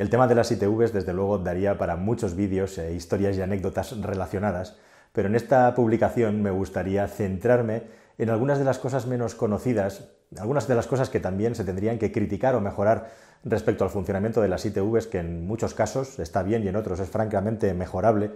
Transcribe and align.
El 0.00 0.08
tema 0.08 0.26
de 0.26 0.34
las 0.34 0.50
ITVs, 0.50 0.94
desde 0.94 1.12
luego, 1.12 1.36
daría 1.36 1.76
para 1.76 1.94
muchos 1.94 2.34
vídeos, 2.34 2.78
e 2.78 2.94
historias 2.94 3.36
y 3.36 3.42
anécdotas 3.42 4.00
relacionadas, 4.00 4.78
pero 5.12 5.28
en 5.28 5.34
esta 5.34 5.74
publicación 5.74 6.40
me 6.40 6.50
gustaría 6.50 7.06
centrarme 7.06 7.82
en 8.16 8.30
algunas 8.30 8.58
de 8.58 8.64
las 8.64 8.78
cosas 8.78 9.04
menos 9.04 9.34
conocidas, 9.34 10.08
algunas 10.38 10.66
de 10.68 10.74
las 10.74 10.86
cosas 10.86 11.10
que 11.10 11.20
también 11.20 11.54
se 11.54 11.64
tendrían 11.64 11.98
que 11.98 12.12
criticar 12.12 12.54
o 12.54 12.62
mejorar 12.62 13.10
respecto 13.44 13.84
al 13.84 13.90
funcionamiento 13.90 14.40
de 14.40 14.48
las 14.48 14.64
ITVs, 14.64 15.06
que 15.06 15.18
en 15.18 15.46
muchos 15.46 15.74
casos 15.74 16.18
está 16.18 16.42
bien 16.42 16.64
y 16.64 16.68
en 16.68 16.76
otros 16.76 16.98
es 16.98 17.10
francamente 17.10 17.74
mejorable, 17.74 18.30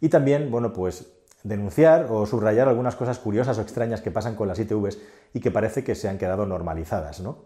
y 0.00 0.08
también, 0.08 0.52
bueno, 0.52 0.72
pues 0.72 1.12
denunciar 1.42 2.06
o 2.10 2.26
subrayar 2.26 2.68
algunas 2.68 2.94
cosas 2.94 3.18
curiosas 3.18 3.58
o 3.58 3.62
extrañas 3.62 4.02
que 4.02 4.12
pasan 4.12 4.36
con 4.36 4.46
las 4.46 4.60
ITVs 4.60 5.00
y 5.34 5.40
que 5.40 5.50
parece 5.50 5.82
que 5.82 5.96
se 5.96 6.08
han 6.08 6.18
quedado 6.18 6.46
normalizadas, 6.46 7.18
¿no? 7.18 7.38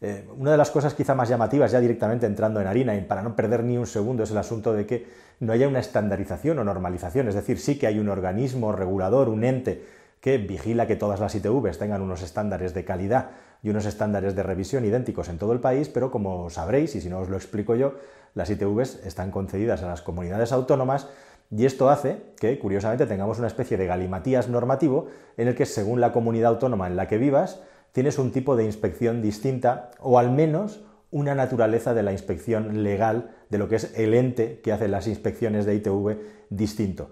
Eh, 0.00 0.28
una 0.36 0.52
de 0.52 0.56
las 0.56 0.70
cosas 0.70 0.94
quizá 0.94 1.14
más 1.14 1.28
llamativas, 1.28 1.72
ya 1.72 1.80
directamente 1.80 2.26
entrando 2.26 2.60
en 2.60 2.66
harina 2.66 2.94
y 2.94 3.00
para 3.00 3.22
no 3.22 3.34
perder 3.34 3.64
ni 3.64 3.76
un 3.76 3.86
segundo, 3.86 4.22
es 4.22 4.30
el 4.30 4.38
asunto 4.38 4.72
de 4.72 4.86
que 4.86 5.06
no 5.40 5.52
haya 5.52 5.66
una 5.68 5.80
estandarización 5.80 6.58
o 6.58 6.64
normalización. 6.64 7.28
Es 7.28 7.34
decir, 7.34 7.58
sí 7.58 7.78
que 7.78 7.86
hay 7.86 7.98
un 7.98 8.08
organismo 8.08 8.72
regulador, 8.72 9.28
un 9.28 9.44
ente 9.44 9.84
que 10.20 10.38
vigila 10.38 10.86
que 10.86 10.96
todas 10.96 11.20
las 11.20 11.34
ITVs 11.34 11.78
tengan 11.78 12.02
unos 12.02 12.22
estándares 12.22 12.74
de 12.74 12.84
calidad 12.84 13.30
y 13.62 13.70
unos 13.70 13.86
estándares 13.86 14.34
de 14.34 14.42
revisión 14.42 14.84
idénticos 14.84 15.28
en 15.28 15.38
todo 15.38 15.52
el 15.52 15.60
país, 15.60 15.88
pero 15.88 16.10
como 16.10 16.48
sabréis, 16.50 16.94
y 16.94 17.00
si 17.00 17.08
no 17.08 17.20
os 17.20 17.28
lo 17.28 17.36
explico 17.36 17.74
yo, 17.74 17.94
las 18.34 18.50
ITVs 18.50 19.04
están 19.04 19.30
concedidas 19.30 19.82
a 19.82 19.88
las 19.88 20.02
comunidades 20.02 20.52
autónomas 20.52 21.08
y 21.50 21.64
esto 21.64 21.88
hace 21.88 22.22
que, 22.38 22.58
curiosamente, 22.58 23.06
tengamos 23.06 23.38
una 23.38 23.46
especie 23.46 23.76
de 23.76 23.86
galimatías 23.86 24.48
normativo 24.48 25.06
en 25.36 25.48
el 25.48 25.54
que, 25.54 25.66
según 25.66 26.00
la 26.00 26.12
comunidad 26.12 26.50
autónoma 26.50 26.86
en 26.86 26.96
la 26.96 27.08
que 27.08 27.18
vivas, 27.18 27.60
tienes 27.92 28.18
un 28.18 28.32
tipo 28.32 28.56
de 28.56 28.64
inspección 28.64 29.22
distinta 29.22 29.90
o 30.00 30.18
al 30.18 30.30
menos 30.30 30.82
una 31.10 31.34
naturaleza 31.34 31.94
de 31.94 32.02
la 32.02 32.12
inspección 32.12 32.82
legal 32.82 33.30
de 33.48 33.58
lo 33.58 33.68
que 33.68 33.76
es 33.76 33.92
el 33.96 34.14
ente 34.14 34.60
que 34.60 34.72
hace 34.72 34.88
las 34.88 35.06
inspecciones 35.06 35.64
de 35.64 35.74
ITV 35.74 36.18
distinto. 36.50 37.10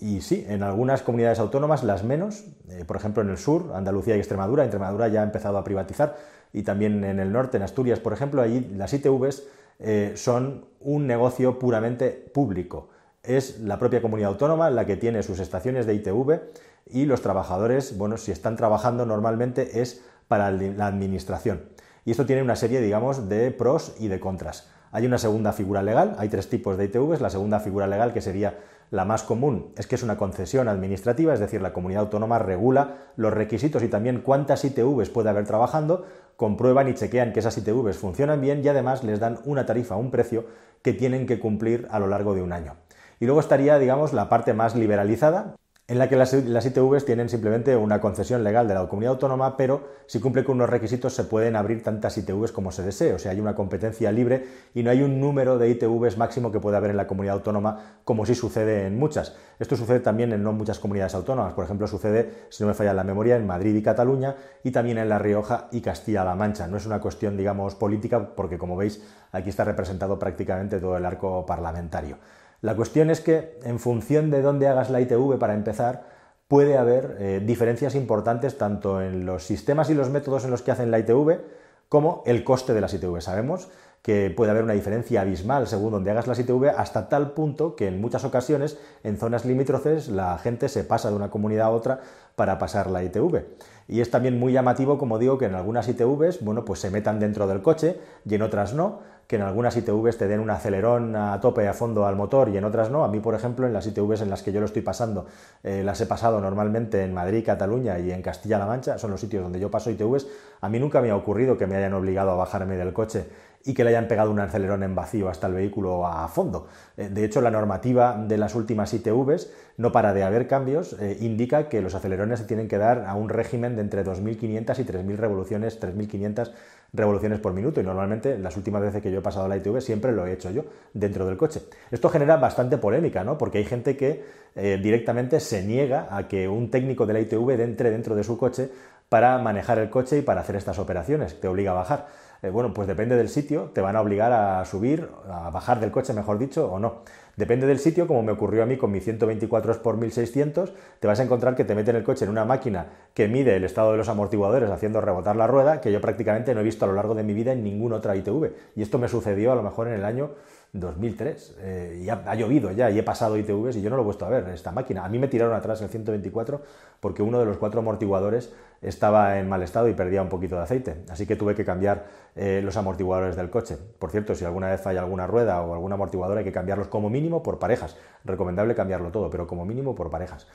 Y 0.00 0.20
sí, 0.20 0.44
en 0.48 0.62
algunas 0.62 1.02
comunidades 1.02 1.38
autónomas, 1.38 1.82
las 1.82 2.04
menos, 2.04 2.44
eh, 2.68 2.84
por 2.86 2.96
ejemplo 2.96 3.22
en 3.22 3.30
el 3.30 3.38
sur, 3.38 3.72
Andalucía 3.74 4.16
y 4.16 4.18
Extremadura, 4.18 4.64
Extremadura 4.64 5.08
ya 5.08 5.20
ha 5.20 5.24
empezado 5.24 5.58
a 5.58 5.64
privatizar, 5.64 6.16
y 6.52 6.62
también 6.62 7.04
en 7.04 7.20
el 7.20 7.32
norte, 7.32 7.56
en 7.56 7.62
Asturias, 7.62 8.00
por 8.00 8.12
ejemplo, 8.12 8.42
allí 8.42 8.60
las 8.76 8.92
ITVs 8.92 9.44
eh, 9.78 10.12
son 10.16 10.66
un 10.80 11.06
negocio 11.06 11.58
puramente 11.58 12.10
público. 12.10 12.88
Es 13.22 13.60
la 13.60 13.78
propia 13.78 14.02
comunidad 14.02 14.30
autónoma 14.30 14.70
la 14.70 14.86
que 14.86 14.96
tiene 14.96 15.22
sus 15.22 15.38
estaciones 15.38 15.86
de 15.86 15.94
ITV 15.94 16.40
y 16.86 17.06
los 17.06 17.22
trabajadores, 17.22 17.96
bueno, 17.96 18.16
si 18.16 18.32
están 18.32 18.56
trabajando 18.56 19.06
normalmente 19.06 19.80
es 19.80 20.02
para 20.28 20.50
la 20.50 20.86
administración. 20.86 21.62
Y 22.04 22.12
esto 22.12 22.26
tiene 22.26 22.42
una 22.42 22.56
serie, 22.56 22.80
digamos, 22.80 23.28
de 23.28 23.50
pros 23.50 23.94
y 23.98 24.08
de 24.08 24.20
contras. 24.20 24.68
Hay 24.92 25.06
una 25.06 25.18
segunda 25.18 25.52
figura 25.52 25.82
legal, 25.82 26.16
hay 26.18 26.28
tres 26.28 26.48
tipos 26.48 26.76
de 26.76 26.86
ITVs. 26.86 27.20
La 27.20 27.30
segunda 27.30 27.60
figura 27.60 27.86
legal, 27.86 28.12
que 28.12 28.20
sería 28.20 28.58
la 28.90 29.04
más 29.04 29.22
común, 29.22 29.72
es 29.76 29.86
que 29.86 29.94
es 29.94 30.02
una 30.02 30.16
concesión 30.16 30.66
administrativa, 30.66 31.32
es 31.32 31.38
decir, 31.38 31.62
la 31.62 31.72
comunidad 31.72 32.02
autónoma 32.02 32.40
regula 32.40 32.96
los 33.16 33.32
requisitos 33.32 33.84
y 33.84 33.88
también 33.88 34.20
cuántas 34.20 34.64
ITVs 34.64 35.10
puede 35.10 35.30
haber 35.30 35.44
trabajando, 35.44 36.06
comprueban 36.34 36.88
y 36.88 36.94
chequean 36.94 37.32
que 37.32 37.38
esas 37.38 37.56
ITVs 37.56 37.98
funcionan 37.98 38.40
bien 38.40 38.64
y 38.64 38.68
además 38.68 39.04
les 39.04 39.20
dan 39.20 39.38
una 39.44 39.64
tarifa, 39.64 39.94
un 39.94 40.10
precio 40.10 40.46
que 40.82 40.92
tienen 40.92 41.26
que 41.26 41.38
cumplir 41.38 41.86
a 41.90 42.00
lo 42.00 42.08
largo 42.08 42.34
de 42.34 42.42
un 42.42 42.52
año. 42.52 42.74
Y 43.20 43.26
luego 43.26 43.38
estaría, 43.38 43.78
digamos, 43.78 44.12
la 44.12 44.28
parte 44.28 44.54
más 44.54 44.74
liberalizada, 44.74 45.54
en 45.90 45.98
la 45.98 46.08
que 46.08 46.14
las, 46.14 46.32
ITVs 46.32 47.04
tienen 47.04 47.28
simplemente 47.28 47.76
una 47.76 48.00
concesión 48.00 48.44
legal 48.44 48.68
de 48.68 48.74
la 48.74 48.86
comunidad 48.86 49.14
autónoma, 49.14 49.56
pero 49.56 49.88
si 50.06 50.20
cumple 50.20 50.44
con 50.44 50.54
unos 50.54 50.70
requisitos 50.70 51.12
se 51.12 51.24
pueden 51.24 51.56
abrir 51.56 51.82
tantas 51.82 52.16
ITVs 52.16 52.52
como 52.52 52.70
se 52.70 52.84
desee, 52.84 53.12
o 53.12 53.18
sea, 53.18 53.32
hay 53.32 53.40
una 53.40 53.56
competencia 53.56 54.12
libre 54.12 54.46
y 54.72 54.84
no 54.84 54.90
hay 54.90 55.02
un 55.02 55.18
número 55.18 55.58
de 55.58 55.68
ITVs 55.68 56.16
máximo 56.16 56.52
que 56.52 56.60
pueda 56.60 56.76
haber 56.76 56.92
en 56.92 56.96
la 56.96 57.08
comunidad 57.08 57.34
autónoma 57.34 57.98
como 58.04 58.24
sí 58.24 58.36
sucede 58.36 58.86
en 58.86 59.00
muchas. 59.00 59.34
Esto 59.58 59.74
sucede 59.74 59.98
también 59.98 60.32
en 60.32 60.44
no 60.44 60.52
muchas 60.52 60.78
comunidades 60.78 61.16
autónomas, 61.16 61.54
por 61.54 61.64
ejemplo, 61.64 61.88
sucede, 61.88 62.46
si 62.50 62.62
no 62.62 62.68
me 62.68 62.74
falla 62.74 62.94
la 62.94 63.02
memoria, 63.02 63.34
en 63.34 63.48
Madrid 63.48 63.74
y 63.74 63.82
Cataluña 63.82 64.36
y 64.62 64.70
también 64.70 64.96
en 64.96 65.08
La 65.08 65.18
Rioja 65.18 65.66
y 65.72 65.80
Castilla-La 65.80 66.36
Mancha. 66.36 66.68
No 66.68 66.76
es 66.76 66.86
una 66.86 67.00
cuestión, 67.00 67.36
digamos, 67.36 67.74
política, 67.74 68.36
porque 68.36 68.58
como 68.58 68.76
veis, 68.76 69.02
aquí 69.32 69.48
está 69.48 69.64
representado 69.64 70.20
prácticamente 70.20 70.78
todo 70.78 70.96
el 70.96 71.04
arco 71.04 71.44
parlamentario. 71.44 72.16
La 72.60 72.76
cuestión 72.76 73.10
es 73.10 73.20
que 73.20 73.58
en 73.64 73.78
función 73.78 74.30
de 74.30 74.42
dónde 74.42 74.68
hagas 74.68 74.90
la 74.90 75.00
ITV 75.00 75.38
para 75.38 75.54
empezar, 75.54 76.04
puede 76.46 76.76
haber 76.76 77.16
eh, 77.20 77.40
diferencias 77.44 77.94
importantes 77.94 78.58
tanto 78.58 79.00
en 79.00 79.24
los 79.24 79.44
sistemas 79.44 79.88
y 79.88 79.94
los 79.94 80.10
métodos 80.10 80.44
en 80.44 80.50
los 80.50 80.62
que 80.62 80.72
hacen 80.72 80.90
la 80.90 80.98
ITV 80.98 81.40
como 81.88 82.22
el 82.26 82.44
coste 82.44 82.74
de 82.74 82.80
las 82.80 82.92
ITV. 82.92 83.20
Sabemos 83.20 83.68
que 84.02 84.32
puede 84.34 84.50
haber 84.50 84.64
una 84.64 84.72
diferencia 84.72 85.20
abismal 85.20 85.66
según 85.66 85.92
donde 85.92 86.10
hagas 86.10 86.26
las 86.26 86.38
ITV 86.38 86.70
hasta 86.76 87.08
tal 87.08 87.32
punto 87.32 87.76
que 87.76 87.86
en 87.86 88.00
muchas 88.00 88.24
ocasiones 88.24 88.78
en 89.04 89.18
zonas 89.18 89.44
limítrofes 89.44 90.08
la 90.08 90.38
gente 90.38 90.68
se 90.68 90.84
pasa 90.84 91.10
de 91.10 91.16
una 91.16 91.30
comunidad 91.30 91.66
a 91.66 91.70
otra 91.70 92.00
para 92.34 92.58
pasar 92.58 92.90
la 92.90 93.04
ITV. 93.04 93.44
Y 93.88 94.00
es 94.00 94.10
también 94.10 94.38
muy 94.38 94.52
llamativo, 94.52 94.98
como 94.98 95.18
digo, 95.18 95.36
que 95.36 95.46
en 95.46 95.54
algunas 95.54 95.88
ITVs, 95.88 96.44
bueno, 96.44 96.64
pues 96.64 96.78
se 96.78 96.90
metan 96.90 97.18
dentro 97.18 97.46
del 97.48 97.60
coche 97.60 97.98
y 98.24 98.34
en 98.36 98.42
otras 98.42 98.72
no, 98.72 99.00
que 99.26 99.36
en 99.36 99.42
algunas 99.42 99.76
ITVs 99.76 100.16
te 100.16 100.26
den 100.26 100.40
un 100.40 100.50
acelerón 100.50 101.14
a 101.14 101.40
tope 101.40 101.68
a 101.68 101.74
fondo 101.74 102.06
al 102.06 102.16
motor 102.16 102.48
y 102.48 102.56
en 102.56 102.64
otras 102.64 102.90
no. 102.90 103.04
A 103.04 103.08
mí, 103.08 103.20
por 103.20 103.34
ejemplo, 103.34 103.66
en 103.66 103.72
las 103.72 103.86
ITVs 103.86 104.22
en 104.22 104.30
las 104.30 104.42
que 104.42 104.52
yo 104.52 104.60
lo 104.60 104.66
estoy 104.66 104.82
pasando, 104.82 105.26
eh, 105.62 105.82
las 105.84 106.00
he 106.00 106.06
pasado 106.06 106.40
normalmente 106.40 107.02
en 107.02 107.12
Madrid, 107.12 107.44
Cataluña 107.44 107.98
y 107.98 108.10
en 108.10 108.22
Castilla-La 108.22 108.66
Mancha, 108.66 108.98
son 108.98 109.10
los 109.10 109.20
sitios 109.20 109.42
donde 109.42 109.60
yo 109.60 109.70
paso 109.70 109.90
ITVs, 109.90 110.26
a 110.60 110.68
mí 110.68 110.78
nunca 110.78 111.00
me 111.00 111.10
ha 111.10 111.16
ocurrido 111.16 111.58
que 111.58 111.66
me 111.66 111.76
hayan 111.76 111.94
obligado 111.94 112.30
a 112.30 112.36
bajarme 112.36 112.76
del 112.76 112.92
coche 112.92 113.28
y 113.64 113.74
que 113.74 113.84
le 113.84 113.90
hayan 113.90 114.08
pegado 114.08 114.30
un 114.30 114.40
acelerón 114.40 114.82
en 114.82 114.94
vacío 114.94 115.28
hasta 115.28 115.46
el 115.46 115.54
vehículo 115.54 116.06
a 116.06 116.26
fondo. 116.28 116.68
Eh, 116.96 117.08
de 117.10 117.24
hecho, 117.24 117.40
la 117.40 117.50
normativa 117.50 118.16
de 118.16 118.38
las 118.38 118.54
últimas 118.54 118.92
ITVs, 118.94 119.52
no 119.76 119.92
para 119.92 120.14
de 120.14 120.22
haber 120.22 120.46
cambios, 120.46 120.96
eh, 121.00 121.18
indica 121.20 121.68
que 121.68 121.82
los 121.82 121.94
acelerones 121.94 122.40
se 122.40 122.46
tienen 122.46 122.68
que 122.68 122.78
dar 122.78 123.04
a 123.06 123.14
un 123.14 123.28
régimen 123.28 123.76
de 123.76 123.82
entre 123.82 124.04
2.500 124.04 124.78
y 124.78 124.84
3.000 124.84 125.16
revoluciones, 125.16 125.80
3.500 125.80 126.52
revoluciones 126.92 127.38
por 127.38 127.52
minuto 127.52 127.80
y 127.80 127.84
normalmente 127.84 128.38
las 128.38 128.56
últimas 128.56 128.82
veces 128.82 129.02
que 129.02 129.12
yo 129.12 129.20
he 129.20 129.22
pasado 129.22 129.46
la 129.46 129.56
ITV 129.56 129.80
siempre 129.80 130.12
lo 130.12 130.26
he 130.26 130.32
hecho 130.32 130.50
yo 130.50 130.64
dentro 130.92 131.26
del 131.26 131.36
coche. 131.36 131.62
Esto 131.90 132.08
genera 132.08 132.36
bastante 132.36 132.78
polémica, 132.78 133.22
¿no? 133.24 133.38
Porque 133.38 133.58
hay 133.58 133.64
gente 133.64 133.96
que 133.96 134.24
eh, 134.56 134.80
directamente 134.82 135.38
se 135.38 135.62
niega 135.62 136.08
a 136.10 136.26
que 136.26 136.48
un 136.48 136.70
técnico 136.70 137.06
de 137.06 137.12
la 137.12 137.20
ITV 137.20 137.60
entre 137.60 137.90
dentro 137.90 138.16
de 138.16 138.24
su 138.24 138.36
coche 138.36 138.70
para 139.08 139.38
manejar 139.38 139.78
el 139.78 139.90
coche 139.90 140.18
y 140.18 140.22
para 140.22 140.40
hacer 140.40 140.56
estas 140.56 140.78
operaciones, 140.78 141.40
te 141.40 141.48
obliga 141.48 141.72
a 141.72 141.74
bajar. 141.74 142.06
Eh, 142.42 142.50
bueno, 142.50 142.72
pues 142.72 142.88
depende 142.88 143.16
del 143.16 143.28
sitio, 143.28 143.70
te 143.74 143.80
van 143.80 143.96
a 143.96 144.00
obligar 144.00 144.32
a 144.32 144.64
subir, 144.64 145.08
a 145.28 145.50
bajar 145.50 145.78
del 145.80 145.90
coche, 145.90 146.12
mejor 146.14 146.38
dicho, 146.38 146.72
o 146.72 146.78
no. 146.78 147.02
Depende 147.36 147.66
del 147.66 147.78
sitio, 147.78 148.06
como 148.06 148.22
me 148.22 148.32
ocurrió 148.32 148.62
a 148.62 148.66
mí 148.66 148.76
con 148.76 148.90
mi 148.90 149.00
124 149.00 149.82
por 149.82 149.96
1600, 149.96 150.72
te 151.00 151.06
vas 151.06 151.20
a 151.20 151.22
encontrar 151.22 151.54
que 151.54 151.64
te 151.64 151.74
meten 151.74 151.96
el 151.96 152.04
coche 152.04 152.24
en 152.24 152.30
una 152.30 152.44
máquina 152.44 152.86
que 153.14 153.28
mide 153.28 153.56
el 153.56 153.64
estado 153.64 153.92
de 153.92 153.98
los 153.98 154.08
amortiguadores 154.08 154.70
haciendo 154.70 155.00
rebotar 155.00 155.36
la 155.36 155.46
rueda, 155.46 155.80
que 155.80 155.92
yo 155.92 156.00
prácticamente 156.00 156.54
no 156.54 156.60
he 156.60 156.64
visto 156.64 156.84
a 156.84 156.88
lo 156.88 156.94
largo 156.94 157.14
de 157.14 157.22
mi 157.22 157.32
vida 157.32 157.52
en 157.52 157.62
ninguna 157.62 157.96
otra 157.96 158.16
ITV. 158.16 158.52
Y 158.76 158.82
esto 158.82 158.98
me 158.98 159.08
sucedió 159.08 159.52
a 159.52 159.54
lo 159.54 159.62
mejor 159.62 159.88
en 159.88 159.94
el 159.94 160.04
año 160.04 160.30
2003. 160.72 161.56
Eh, 161.58 162.02
y 162.04 162.08
ha, 162.08 162.34
llovido 162.34 162.70
ya 162.72 162.90
y 162.90 162.98
he 162.98 163.02
pasado 163.02 163.36
ITVs 163.36 163.76
y 163.76 163.82
yo 163.82 163.90
no 163.90 163.96
lo 163.96 164.02
he 164.02 164.04
puesto 164.04 164.26
a 164.26 164.28
ver, 164.28 164.48
esta 164.48 164.72
máquina. 164.72 165.04
A 165.04 165.08
mí 165.08 165.18
me 165.18 165.28
tiraron 165.28 165.54
atrás 165.54 165.80
el 165.82 165.88
124 165.88 166.62
porque 167.00 167.22
uno 167.22 167.38
de 167.38 167.46
los 167.46 167.56
cuatro 167.56 167.80
amortiguadores 167.80 168.52
estaba 168.82 169.38
en 169.38 169.48
mal 169.48 169.62
estado 169.62 169.88
y 169.88 169.94
perdía 169.94 170.22
un 170.22 170.28
poquito 170.28 170.56
de 170.56 170.62
aceite. 170.62 170.96
Así 171.10 171.26
que 171.26 171.36
tuve 171.36 171.54
que 171.54 171.64
cambiar 171.64 172.06
eh, 172.36 172.60
los 172.64 172.76
amortiguadores 172.76 173.36
del 173.36 173.50
coche. 173.50 173.76
Por 173.98 174.10
cierto, 174.10 174.34
si 174.34 174.44
alguna 174.44 174.68
vez 174.68 174.80
falla 174.80 175.00
alguna 175.00 175.26
rueda 175.26 175.60
o 175.62 175.74
algún 175.74 175.92
amortiguador 175.92 176.38
hay 176.38 176.44
que 176.44 176.52
cambiarlos 176.52 176.88
como 176.88 177.10
mínimo 177.10 177.42
por 177.42 177.58
parejas. 177.58 177.96
Recomendable 178.24 178.74
cambiarlo 178.74 179.10
todo, 179.10 179.30
pero 179.30 179.46
como 179.46 179.64
mínimo 179.64 179.94
por 179.94 180.10
parejas. 180.10 180.46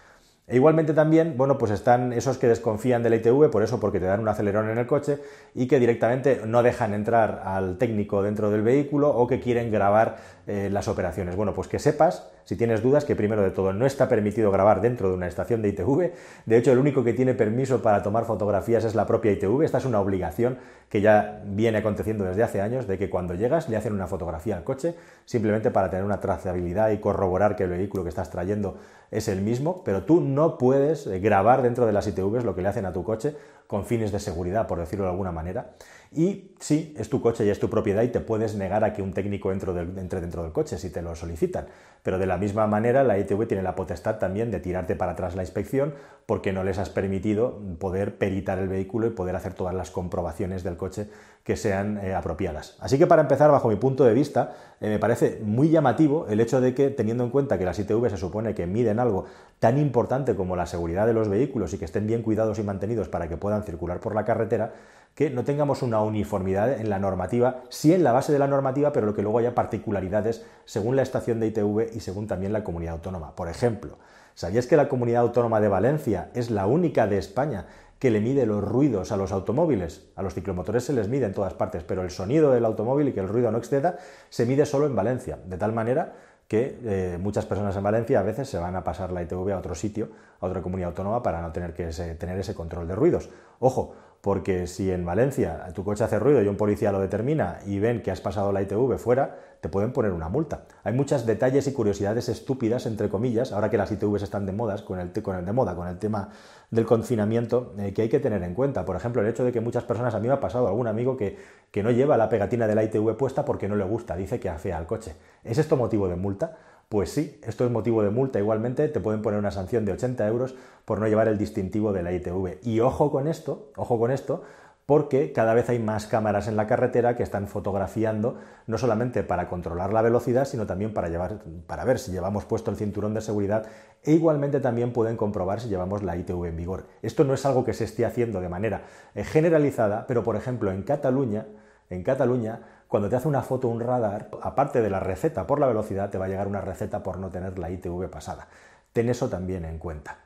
E 0.48 0.58
igualmente 0.58 0.94
también, 0.94 1.38
bueno, 1.38 1.58
pues 1.58 1.72
están 1.72 2.14
esos 2.14 2.38
que 2.38 2.48
desconfían 2.48 3.02
del 3.02 3.16
ITV, 3.16 3.50
por 3.50 3.64
eso, 3.64 3.80
porque 3.80 4.00
te 4.00 4.06
dan 4.06 4.20
un 4.20 4.28
acelerón 4.28 4.70
en 4.70 4.78
el 4.78 4.86
coche 4.86 5.18
y 5.56 5.68
que 5.68 5.80
directamente 5.80 6.42
no 6.46 6.62
dejan 6.62 6.94
entrar 6.94 7.42
al 7.44 7.80
técnico 7.80 8.22
dentro 8.22 8.52
del 8.52 8.62
vehículo 8.62 9.10
o 9.10 9.26
que 9.26 9.40
quieren 9.40 9.72
grabar 9.72 10.18
eh, 10.48 10.70
las 10.72 10.88
operaciones. 10.88 11.36
Bueno, 11.36 11.54
pues 11.54 11.68
que 11.68 11.80
sepas, 11.80 12.30
si 12.44 12.56
tienes 12.56 12.84
dudas, 12.84 13.04
que 13.04 13.16
primero 13.16 13.42
de 13.42 13.50
todo 13.50 13.74
no 13.74 13.86
está 13.86 14.08
permitido 14.08 14.52
grabar 14.52 14.80
dentro 14.80 15.10
de 15.10 15.16
una 15.16 15.28
estación 15.28 15.62
de 15.64 15.70
ITV. 15.70 16.12
De 16.46 16.58
hecho, 16.58 16.72
el 16.72 16.78
único 16.78 17.04
que 17.04 17.14
tiene 17.14 17.34
permiso 17.34 17.82
para 17.82 18.04
tomar 18.04 18.26
fotografías 18.26 18.84
es 18.86 18.94
la 18.94 19.08
propia 19.08 19.32
ITV. 19.32 19.64
Esta 19.64 19.80
es 19.80 19.86
una 19.86 20.00
obligación 20.00 20.60
que 20.90 21.02
ya 21.02 21.42
viene 21.46 21.80
aconteciendo 21.80 22.26
desde 22.26 22.44
hace 22.44 22.62
años, 22.62 22.86
de 22.86 22.98
que 22.98 23.10
cuando 23.10 23.34
llegas 23.34 23.70
le 23.70 23.78
hacen 23.78 23.94
una 23.94 24.06
fotografía 24.06 24.56
al 24.56 24.64
coche, 24.64 24.94
simplemente 25.26 25.72
para 25.72 25.90
tener 25.90 26.06
una 26.06 26.20
trazabilidad 26.20 26.92
y 26.92 27.00
corroborar 27.00 27.56
que 27.56 27.64
el 27.64 27.72
vehículo 27.72 28.04
que 28.04 28.10
estás 28.10 28.30
trayendo 28.30 28.78
es 29.12 29.28
el 29.28 29.42
mismo, 29.42 29.84
pero 29.84 30.04
tú 30.04 30.22
no 30.22 30.58
puedes 30.58 31.08
eh, 31.08 31.20
grabar 31.20 31.62
dentro 31.62 31.86
de 31.86 31.94
las 31.94 32.08
ITVs 32.08 32.44
lo 32.44 32.56
que 32.56 32.62
le 32.62 32.68
hacen 32.68 32.86
a 32.86 32.94
tu 32.94 33.04
coche 33.04 33.36
con 33.68 33.86
fines 33.86 34.12
de 34.12 34.20
seguridad, 34.20 34.68
por 34.68 34.80
decirlo 34.80 35.06
de 35.06 35.12
alguna 35.12 35.32
manera. 35.32 35.72
Y 36.12 36.56
sí, 36.60 36.94
es 36.98 37.10
tu 37.10 37.22
coche 37.22 37.46
y 37.46 37.50
es 37.50 37.60
tu 37.60 37.70
propiedad 37.70 38.02
y 38.04 38.08
te 38.08 38.22
puedes 38.22 38.56
negar 38.56 38.84
a 38.84 38.94
que 38.94 39.02
un 39.02 39.14
técnico 39.14 39.52
entre 39.52 39.74
dentro 39.74 40.44
del 40.44 40.52
coche 40.54 40.78
si 40.78 40.90
te 40.90 41.02
lo 41.02 41.16
solicitan. 41.16 41.68
Pero 42.04 42.20
de 42.20 42.28
la 42.28 42.38
misma 42.38 42.68
manera, 42.68 43.04
la 43.04 43.18
ITV 43.18 43.48
tiene 43.48 43.64
la 43.64 43.76
potestad 43.76 44.18
también 44.18 44.52
de 44.52 44.60
tirarte 44.60 44.96
para 44.96 45.14
atrás 45.14 45.36
la 45.36 45.42
inspección 45.42 45.94
porque 46.26 46.54
no 46.54 46.64
les 46.64 46.78
has 46.78 46.90
permitido 46.90 47.60
poder 47.80 48.18
peritar 48.18 48.60
el 48.60 48.68
vehículo 48.68 49.08
y 49.08 49.10
poder 49.10 49.36
hacer 49.36 49.54
todas 49.54 49.74
las 49.74 49.92
comprobaciones 49.92 50.64
del 50.64 50.78
coche 50.78 51.08
que 51.44 51.56
sean 51.56 52.00
eh, 52.00 52.16
apropiadas. 52.16 52.76
Así 52.80 52.98
que 52.98 53.06
para 53.06 53.22
empezar, 53.22 53.52
bajo 53.52 53.70
mi 53.70 53.76
punto 53.76 54.04
de 54.04 54.14
vista, 54.14 54.56
eh, 54.82 54.90
me 54.90 54.98
parece 54.98 55.40
muy 55.44 55.70
llamativo 55.70 56.26
el 56.28 56.40
hecho 56.40 56.60
de 56.60 56.74
que, 56.74 56.90
teniendo 56.90 57.24
en 57.24 57.30
cuenta 57.30 57.60
que 57.60 57.66
las 57.66 57.78
ITV 57.78 58.10
se 58.10 58.18
supone 58.18 58.56
que 58.56 58.66
miden 58.66 59.00
algo 59.00 59.26
tan 59.60 59.78
importante 59.78 60.36
como 60.36 60.56
la 60.56 60.66
seguridad 60.66 61.06
de 61.06 61.14
los 61.14 61.30
vehículos 61.30 61.74
y 61.74 61.78
que 61.78 61.86
estén 61.86 62.08
bien 62.08 62.24
cuidados 62.24 62.58
y 62.58 62.64
mantenidos 62.64 63.10
para 63.10 63.30
que 63.30 63.38
puedan 63.38 63.55
circular 63.64 64.00
por 64.00 64.16
la 64.16 64.26
carretera, 64.26 64.74
que 65.16 65.30
no 65.30 65.46
tengamos 65.46 65.82
una 65.82 66.02
uniformidad 66.02 66.74
en 66.74 66.90
la 66.90 67.00
normativa, 67.00 67.64
sí 67.70 67.94
en 67.94 68.04
la 68.04 68.12
base 68.12 68.34
de 68.34 68.40
la 68.40 68.48
normativa, 68.48 68.92
pero 68.92 69.14
que 69.14 69.22
luego 69.22 69.40
haya 69.40 69.56
particularidades 69.56 70.46
según 70.66 70.96
la 70.96 71.04
estación 71.04 71.40
de 71.40 71.48
ITV 71.48 71.96
y 71.96 72.02
según 72.02 72.28
también 72.28 72.52
la 72.52 72.64
comunidad 72.64 72.96
autónoma. 72.96 73.36
Por 73.36 73.48
ejemplo, 73.48 73.98
¿sabías 74.34 74.68
que 74.68 74.76
la 74.76 74.90
comunidad 74.90 75.22
autónoma 75.22 75.62
de 75.62 75.70
Valencia 75.70 76.30
es 76.34 76.52
la 76.52 76.68
única 76.68 77.08
de 77.08 77.18
España 77.18 77.66
que 78.00 78.12
le 78.12 78.20
mide 78.20 78.46
los 78.46 78.64
ruidos 78.64 79.12
a 79.12 79.18
los 79.18 79.32
automóviles. 79.32 80.08
A 80.16 80.22
los 80.22 80.34
ciclomotores 80.34 80.84
se 80.84 80.94
les 80.94 81.08
mide 81.08 81.26
en 81.26 81.34
todas 81.34 81.54
partes, 81.54 81.84
pero 81.84 82.04
el 82.04 82.12
sonido 82.12 82.52
del 82.52 82.66
automóvil 82.66 83.08
y 83.08 83.14
que 83.14 83.22
el 83.22 83.28
ruido 83.28 83.52
no 83.52 83.58
exceda 83.58 83.98
se 84.30 84.46
mide 84.46 84.66
solo 84.66 84.86
en 84.86 84.96
Valencia, 84.96 85.40
de 85.46 85.58
tal 85.58 85.74
manera 85.74 86.14
que 86.48 86.80
eh, 86.84 87.18
muchas 87.20 87.46
personas 87.46 87.76
en 87.76 87.84
Valencia 87.84 88.20
a 88.20 88.24
veces 88.24 88.48
se 88.50 88.58
van 88.58 88.76
a 88.76 88.84
pasar 88.84 89.12
la 89.12 89.24
ITV 89.24 89.52
a 89.52 89.58
otro 89.58 89.76
sitio, 89.76 90.10
a 90.40 90.46
otra 90.46 90.62
comunidad 90.62 90.90
autónoma, 90.90 91.24
para 91.24 91.42
no 91.42 91.52
tener 91.52 91.74
que 91.74 91.88
tener 91.88 92.38
ese 92.38 92.54
control 92.54 92.88
de 92.88 92.96
ruidos. 92.96 93.30
Ojo, 93.60 93.96
porque 94.26 94.66
si 94.66 94.90
en 94.90 95.06
Valencia 95.06 95.68
tu 95.76 95.84
coche 95.84 96.04
hace 96.04 96.18
ruido 96.18 96.42
y 96.42 96.48
un 96.48 96.58
policía 96.58 96.92
lo 96.92 97.00
determina 97.00 97.60
y 97.68 97.78
ven 97.78 98.02
que 98.02 98.10
has 98.10 98.22
pasado 98.22 98.52
la 98.52 98.64
ITV 98.64 98.98
fuera, 98.98 99.38
te 99.62 99.70
pueden 99.70 99.94
poner 99.94 100.14
una 100.14 100.30
multa. 100.30 100.66
Hay 100.84 100.94
muchos 100.94 101.28
detalles 101.28 101.68
y 101.68 101.74
curiosidades 101.74 102.28
estúpidas, 102.28 102.88
entre 102.88 103.08
comillas, 103.08 103.52
ahora 103.52 103.70
que 103.70 103.78
las 103.78 103.92
ITVs 103.92 104.24
están 104.24 104.48
de, 104.48 104.52
modas, 104.52 104.82
con 104.82 105.00
el, 105.00 105.12
con 105.22 105.36
el 105.36 105.46
de 105.46 105.54
moda, 105.54 105.76
con 105.76 105.88
el 105.88 106.00
tema 106.00 106.30
del 106.72 106.88
confinamiento, 106.88 107.76
eh, 107.78 107.94
que 107.94 108.02
hay 108.02 108.10
que 108.10 108.20
tener 108.20 108.42
en 108.42 108.56
cuenta. 108.56 108.84
Por 108.84 108.96
ejemplo, 108.96 109.22
el 109.22 109.28
hecho 109.28 109.44
de 109.44 109.52
que 109.52 109.62
muchas 109.62 109.84
personas, 109.84 110.16
a 110.16 110.20
mí 110.20 110.28
me 110.28 110.34
ha 110.34 110.40
pasado 110.40 110.68
algún 110.68 110.88
amigo 110.88 111.16
que, 111.16 111.38
que 111.70 111.84
no 111.84 111.92
lleva 111.92 112.18
la 112.18 112.28
pegatina 112.28 112.66
de 112.66 112.74
la 112.74 112.84
ITV 112.84 113.16
puesta 113.18 113.46
porque 113.46 113.70
no 113.70 113.76
le 113.76 113.86
gusta, 113.86 114.16
dice 114.16 114.40
que 114.40 114.50
afea 114.50 114.80
al 114.80 114.88
coche. 114.88 115.16
¿Es 115.44 115.60
esto 115.60 115.78
motivo 115.78 116.08
de 116.08 116.16
multa? 116.16 116.58
Pues 116.90 117.12
sí, 117.12 117.40
esto 117.44 117.66
es 117.66 117.72
motivo 117.72 118.04
de 118.04 118.10
multa. 118.10 118.40
Igualmente 118.40 118.88
te 118.88 119.00
pueden 119.00 119.22
poner 119.22 119.40
una 119.40 119.52
sanción 119.52 119.86
de 119.86 119.94
80 119.94 120.28
euros 120.28 120.56
por 120.86 121.00
no 121.00 121.08
llevar 121.08 121.28
el 121.28 121.38
distintivo 121.38 121.94
de 121.94 122.04
la 122.04 122.12
ITV. 122.12 122.60
Y 122.64 122.80
ojo 122.80 123.12
con 123.12 123.28
esto, 123.28 123.72
ojo 123.76 124.00
con 124.00 124.12
esto, 124.12 124.44
porque 124.86 125.32
cada 125.34 125.56
vez 125.56 125.68
hay 125.70 125.80
más 125.80 126.06
cámaras 126.06 126.48
en 126.48 126.56
la 126.56 126.68
carretera 126.68 127.16
que 127.16 127.24
están 127.24 127.48
fotografiando 127.48 128.38
no 128.68 128.78
solamente 128.78 129.24
para 129.24 129.48
controlar 129.48 129.92
la 129.92 130.04
velocidad, 130.04 130.46
sino 130.46 130.68
también 130.68 130.94
para, 130.94 131.10
llevar, 131.10 131.40
para 131.66 131.86
ver 131.86 131.98
si 131.98 132.12
llevamos 132.12 132.46
puesto 132.46 132.70
el 132.70 132.78
cinturón 132.78 133.16
de 133.16 133.22
seguridad 133.22 133.66
e 134.04 134.12
igualmente 134.12 134.60
también 134.60 134.94
pueden 134.94 135.18
comprobar 135.18 135.60
si 135.60 135.70
llevamos 135.70 136.04
la 136.04 136.16
ITV 136.16 136.46
en 136.46 136.58
vigor. 136.58 136.86
Esto 137.02 137.24
no 137.24 137.34
es 137.34 137.46
algo 137.48 137.64
que 137.66 137.74
se 137.74 137.84
esté 137.84 138.06
haciendo 138.06 138.42
de 138.42 138.50
manera 138.50 138.84
eh, 139.16 139.24
generalizada, 139.24 140.06
pero 140.06 140.24
por 140.24 140.36
ejemplo 140.36 140.72
en 140.72 140.84
Cataluña, 140.84 141.48
en 141.90 142.04
Cataluña 142.04 142.62
cuando 142.96 143.10
te 143.10 143.18
hace 143.18 143.28
una 143.28 143.42
foto 143.42 143.68
un 143.68 143.82
radar, 143.82 144.30
aparte 144.42 144.82
de 144.82 144.90
la 144.90 145.02
receta 145.02 145.46
por 145.46 145.60
la 145.60 145.68
velocidad, 145.68 146.10
te 146.10 146.18
va 146.18 146.28
a 146.28 146.28
llegar 146.30 146.48
una 146.48 146.62
receta 146.62 147.04
por 147.04 147.18
no 147.18 147.30
tener 147.30 147.60
la 147.60 147.70
ITV 147.70 148.10
pasada. 148.10 148.48
Ten 148.94 149.10
eso 149.10 149.28
también 149.28 149.66
en 149.66 149.80
cuenta. 149.80 150.20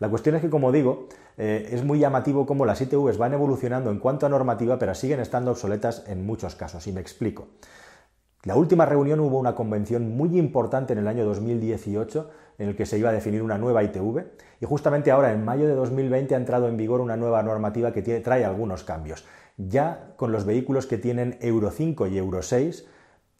La 0.00 0.10
cuestión 0.10 0.34
es 0.34 0.42
que, 0.42 0.50
como 0.50 0.70
digo, 0.70 1.08
eh, 1.38 1.70
es 1.72 1.82
muy 1.82 1.98
llamativo 1.98 2.44
cómo 2.44 2.66
las 2.66 2.78
ITVs 2.82 3.16
van 3.16 3.32
evolucionando 3.32 3.90
en 3.90 3.98
cuanto 3.98 4.26
a 4.26 4.28
normativa, 4.28 4.78
pero 4.78 4.94
siguen 4.94 5.18
estando 5.20 5.52
obsoletas 5.52 6.04
en 6.08 6.26
muchos 6.26 6.56
casos, 6.56 6.86
y 6.86 6.92
me 6.92 7.00
explico. 7.00 7.48
La 8.42 8.54
última 8.54 8.84
reunión 8.84 9.20
hubo 9.20 9.38
una 9.38 9.54
convención 9.54 10.14
muy 10.14 10.38
importante 10.38 10.92
en 10.92 10.98
el 10.98 11.08
año 11.08 11.24
2018 11.24 12.30
en 12.58 12.68
el 12.68 12.76
que 12.76 12.84
se 12.84 12.98
iba 12.98 13.08
a 13.08 13.12
definir 13.12 13.42
una 13.42 13.56
nueva 13.56 13.82
ITV 13.82 14.24
y 14.60 14.66
justamente 14.66 15.10
ahora 15.10 15.32
en 15.32 15.42
mayo 15.42 15.66
de 15.66 15.74
2020 15.74 16.34
ha 16.34 16.38
entrado 16.38 16.68
en 16.68 16.76
vigor 16.76 17.00
una 17.00 17.16
nueva 17.16 17.42
normativa 17.42 17.92
que 17.92 18.02
trae 18.02 18.44
algunos 18.44 18.84
cambios 18.84 19.24
ya 19.68 20.12
con 20.16 20.32
los 20.32 20.44
vehículos 20.44 20.86
que 20.86 20.98
tienen 20.98 21.38
Euro 21.40 21.70
5 21.70 22.06
y 22.06 22.18
Euro 22.18 22.42
6 22.42 22.86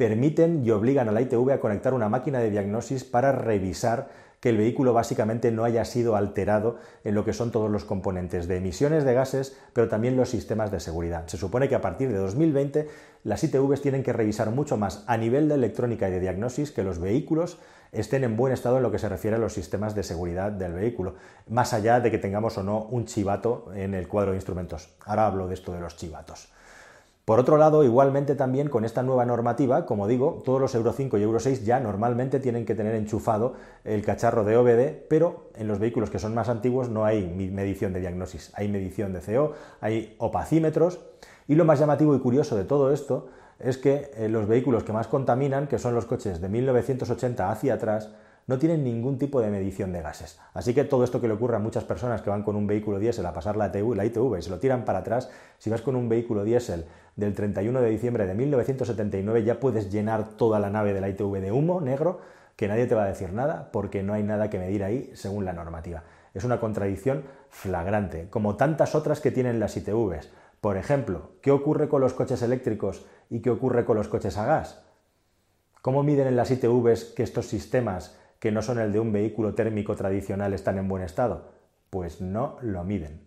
permiten 0.00 0.64
y 0.64 0.70
obligan 0.70 1.10
a 1.10 1.12
la 1.12 1.20
ITV 1.20 1.50
a 1.52 1.60
conectar 1.60 1.92
una 1.92 2.08
máquina 2.08 2.38
de 2.38 2.50
diagnosis 2.50 3.04
para 3.04 3.32
revisar 3.32 4.08
que 4.40 4.48
el 4.48 4.56
vehículo 4.56 4.94
básicamente 4.94 5.52
no 5.52 5.62
haya 5.64 5.84
sido 5.84 6.16
alterado 6.16 6.78
en 7.04 7.14
lo 7.14 7.26
que 7.26 7.34
son 7.34 7.50
todos 7.50 7.70
los 7.70 7.84
componentes 7.84 8.48
de 8.48 8.56
emisiones 8.56 9.04
de 9.04 9.12
gases, 9.12 9.58
pero 9.74 9.90
también 9.90 10.16
los 10.16 10.30
sistemas 10.30 10.70
de 10.70 10.80
seguridad. 10.80 11.26
Se 11.26 11.36
supone 11.36 11.68
que 11.68 11.74
a 11.74 11.82
partir 11.82 12.08
de 12.08 12.16
2020 12.16 12.88
las 13.24 13.44
ITVs 13.44 13.82
tienen 13.82 14.02
que 14.02 14.14
revisar 14.14 14.50
mucho 14.50 14.78
más 14.78 15.04
a 15.06 15.18
nivel 15.18 15.50
de 15.50 15.56
electrónica 15.56 16.08
y 16.08 16.12
de 16.12 16.20
diagnosis 16.20 16.72
que 16.72 16.82
los 16.82 16.98
vehículos 16.98 17.58
estén 17.92 18.24
en 18.24 18.38
buen 18.38 18.54
estado 18.54 18.78
en 18.78 18.82
lo 18.82 18.90
que 18.90 18.98
se 18.98 19.10
refiere 19.10 19.36
a 19.36 19.38
los 19.38 19.52
sistemas 19.52 19.94
de 19.94 20.02
seguridad 20.02 20.50
del 20.50 20.72
vehículo, 20.72 21.16
más 21.46 21.74
allá 21.74 22.00
de 22.00 22.10
que 22.10 22.16
tengamos 22.16 22.56
o 22.56 22.62
no 22.62 22.84
un 22.84 23.04
chivato 23.04 23.70
en 23.74 23.92
el 23.92 24.08
cuadro 24.08 24.30
de 24.30 24.38
instrumentos. 24.38 24.88
Ahora 25.04 25.26
hablo 25.26 25.46
de 25.46 25.52
esto 25.52 25.74
de 25.74 25.80
los 25.80 25.98
chivatos. 25.98 26.48
Por 27.30 27.38
otro 27.38 27.58
lado, 27.58 27.84
igualmente 27.84 28.34
también 28.34 28.68
con 28.68 28.84
esta 28.84 29.04
nueva 29.04 29.24
normativa, 29.24 29.86
como 29.86 30.08
digo, 30.08 30.42
todos 30.44 30.60
los 30.60 30.74
Euro 30.74 30.92
5 30.92 31.16
y 31.16 31.22
Euro 31.22 31.38
6 31.38 31.64
ya 31.64 31.78
normalmente 31.78 32.40
tienen 32.40 32.66
que 32.66 32.74
tener 32.74 32.96
enchufado 32.96 33.54
el 33.84 34.04
cacharro 34.04 34.42
de 34.42 34.56
OBD, 34.56 35.06
pero 35.08 35.44
en 35.54 35.68
los 35.68 35.78
vehículos 35.78 36.10
que 36.10 36.18
son 36.18 36.34
más 36.34 36.48
antiguos 36.48 36.88
no 36.88 37.04
hay 37.04 37.28
medición 37.52 37.92
de 37.92 38.00
diagnosis, 38.00 38.50
hay 38.56 38.66
medición 38.66 39.12
de 39.12 39.20
CO, 39.20 39.52
hay 39.80 40.16
opacímetros, 40.18 40.98
y 41.46 41.54
lo 41.54 41.64
más 41.64 41.78
llamativo 41.78 42.16
y 42.16 42.18
curioso 42.18 42.56
de 42.56 42.64
todo 42.64 42.92
esto 42.92 43.28
es 43.60 43.78
que 43.78 44.10
eh, 44.16 44.28
los 44.28 44.48
vehículos 44.48 44.82
que 44.82 44.92
más 44.92 45.06
contaminan, 45.06 45.68
que 45.68 45.78
son 45.78 45.94
los 45.94 46.06
coches 46.06 46.40
de 46.40 46.48
1980 46.48 47.48
hacia 47.48 47.74
atrás, 47.74 48.10
no 48.46 48.58
tienen 48.58 48.82
ningún 48.82 49.18
tipo 49.18 49.40
de 49.40 49.50
medición 49.50 49.92
de 49.92 50.02
gases. 50.02 50.38
Así 50.54 50.74
que 50.74 50.84
todo 50.84 51.04
esto 51.04 51.20
que 51.20 51.28
le 51.28 51.34
ocurre 51.34 51.56
a 51.56 51.60
muchas 51.60 51.84
personas 51.84 52.22
que 52.22 52.30
van 52.30 52.42
con 52.42 52.56
un 52.56 52.66
vehículo 52.66 52.98
diésel 52.98 53.26
a 53.26 53.32
pasar 53.32 53.56
la, 53.56 53.68
la 53.68 54.04
ITV 54.04 54.38
y 54.38 54.42
se 54.42 54.50
lo 54.50 54.58
tiran 54.58 54.84
para 54.84 55.00
atrás, 55.00 55.30
si 55.58 55.70
vas 55.70 55.82
con 55.82 55.96
un 55.96 56.08
vehículo 56.08 56.44
diésel 56.44 56.86
del 57.16 57.34
31 57.34 57.80
de 57.80 57.90
diciembre 57.90 58.26
de 58.26 58.34
1979 58.34 59.44
ya 59.44 59.60
puedes 59.60 59.92
llenar 59.92 60.30
toda 60.36 60.58
la 60.58 60.70
nave 60.70 60.92
de 60.92 61.00
la 61.00 61.08
ITV 61.08 61.40
de 61.40 61.52
humo 61.52 61.80
negro 61.80 62.20
que 62.56 62.68
nadie 62.68 62.86
te 62.86 62.94
va 62.94 63.04
a 63.04 63.08
decir 63.08 63.32
nada 63.32 63.70
porque 63.72 64.02
no 64.02 64.12
hay 64.12 64.22
nada 64.22 64.50
que 64.50 64.58
medir 64.58 64.84
ahí 64.84 65.10
según 65.14 65.44
la 65.44 65.52
normativa. 65.52 66.02
Es 66.34 66.44
una 66.44 66.60
contradicción 66.60 67.24
flagrante, 67.48 68.28
como 68.30 68.56
tantas 68.56 68.94
otras 68.94 69.20
que 69.20 69.30
tienen 69.30 69.60
las 69.60 69.76
ITVs. 69.76 70.30
Por 70.60 70.76
ejemplo, 70.76 71.32
¿qué 71.40 71.50
ocurre 71.50 71.88
con 71.88 72.00
los 72.00 72.12
coches 72.12 72.42
eléctricos 72.42 73.06
y 73.30 73.40
qué 73.40 73.50
ocurre 73.50 73.84
con 73.84 73.96
los 73.96 74.08
coches 74.08 74.36
a 74.36 74.44
gas? 74.44 74.82
¿Cómo 75.82 76.02
miden 76.02 76.26
en 76.26 76.36
las 76.36 76.50
ITVs 76.50 77.04
que 77.16 77.22
estos 77.22 77.46
sistemas, 77.46 78.18
que 78.40 78.50
no 78.50 78.62
son 78.62 78.80
el 78.80 78.90
de 78.90 78.98
un 78.98 79.12
vehículo 79.12 79.54
térmico 79.54 79.94
tradicional, 79.94 80.52
están 80.54 80.78
en 80.78 80.88
buen 80.88 81.04
estado? 81.04 81.52
Pues 81.90 82.20
no 82.20 82.56
lo 82.62 82.82
miden. 82.82 83.20